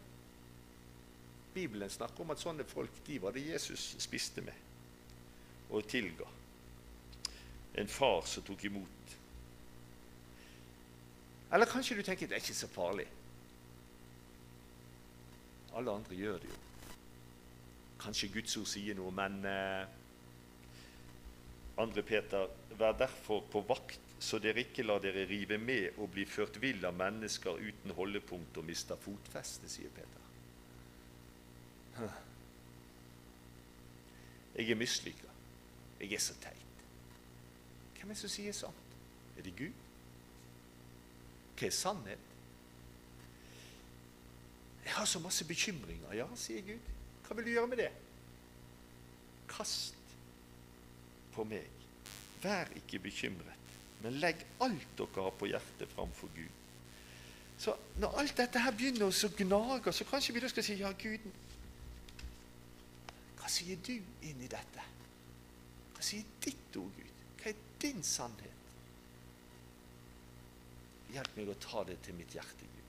Bibelen 1.55 1.91
snakker 1.91 2.21
om 2.21 2.31
at 2.31 2.41
sånne 2.41 2.65
folk 2.65 2.91
de 3.07 3.23
var 3.23 3.31
det 3.33 3.47
Jesus 3.47 3.97
spiste 3.99 4.41
med 4.41 4.55
og 5.71 5.89
tilga. 5.89 6.27
En 7.75 7.89
far 7.89 8.27
som 8.27 8.43
tok 8.43 8.65
imot. 8.65 9.17
Eller 11.53 11.67
kanskje 11.67 11.97
du 11.97 12.03
tenker 12.03 12.27
det 12.27 12.37
er 12.37 12.43
ikke 12.43 12.55
så 12.55 12.69
farlig. 12.69 13.07
Alle 15.75 15.91
andre 15.91 16.17
gjør 16.17 16.41
det 16.43 16.51
jo. 16.51 16.63
Kanskje 18.05 18.31
Guds 18.35 18.57
ord 18.61 18.69
sier 18.69 18.97
noe, 18.99 19.11
men 19.15 19.39
eh, 19.49 19.85
andre 21.81 22.03
Peter, 22.07 22.51
vær 22.79 22.97
derfor 22.99 23.47
på 23.51 23.63
vakt, 23.69 24.01
så 24.25 24.39
dere 24.39 24.63
ikke 24.65 24.85
lar 24.87 25.03
dere 25.03 25.27
rive 25.29 25.59
med 25.59 25.99
og 25.99 26.13
bli 26.15 26.25
ført 26.29 26.61
vill 26.63 26.85
av 26.87 26.95
mennesker 26.97 27.59
uten 27.61 27.95
holdepunkt 27.97 28.61
og 28.61 28.67
mister 28.69 29.01
fotfeste, 29.01 29.69
sier 29.69 29.91
Peter. 29.95 30.23
Jeg 34.55 34.71
er 34.71 34.79
mislykka. 34.79 35.31
Jeg 36.01 36.15
er 36.15 36.23
så 36.23 36.35
teit. 36.43 36.85
Hvem 37.97 38.11
er 38.11 38.15
det 38.15 38.21
som 38.21 38.31
sier 38.31 38.55
sant? 38.55 38.95
Er 39.39 39.47
det 39.47 39.55
Gud? 39.59 39.83
Hva 41.59 41.67
er 41.67 41.75
sannhet? 41.75 42.34
Jeg 44.85 44.93
har 44.93 45.05
så 45.09 45.19
masse 45.19 45.45
bekymringer. 45.49 46.13
Ja, 46.15 46.27
sier 46.37 46.65
Gud. 46.67 46.91
Hva 47.25 47.37
vil 47.37 47.47
du 47.47 47.55
gjøre 47.55 47.71
med 47.71 47.81
det? 47.81 47.91
Kast 49.49 49.97
på 51.35 51.45
meg. 51.49 51.71
Vær 52.43 52.69
ikke 52.77 53.01
bekymret, 53.07 53.71
men 54.05 54.19
legg 54.21 54.43
alt 54.61 54.91
dere 54.99 55.25
har 55.25 55.33
på 55.41 55.49
hjertet, 55.49 55.89
framfor 55.95 56.29
Gud. 56.37 56.61
Så 57.59 57.77
når 58.03 58.19
alt 58.21 58.37
dette 58.37 58.61
her 58.61 58.75
begynner 58.77 59.09
å 59.09 59.31
gnage, 59.39 59.93
så 59.95 60.05
kanskje 60.09 60.35
vi 60.35 60.43
da 60.43 60.51
skal 60.51 60.67
si 60.67 60.77
ja, 60.81 60.91
Gud 60.99 61.29
Hva 63.39 63.51
sier 63.53 63.79
du 63.87 63.95
inn 63.95 64.43
i 64.43 64.51
dette? 64.51 64.85
Hva 65.95 66.05
sier 66.05 66.27
ditt 66.43 66.77
ord, 66.81 66.93
Gud? 66.97 67.23
Hva 67.41 67.53
er 67.53 67.65
din 67.81 68.03
sannhet? 68.03 68.51
Hjelp 71.15 71.37
meg 71.39 71.53
å 71.53 71.59
ta 71.63 71.85
det 71.87 72.01
til 72.03 72.17
mitt 72.19 72.35
hjerte, 72.35 72.67
Gud. 72.67 72.84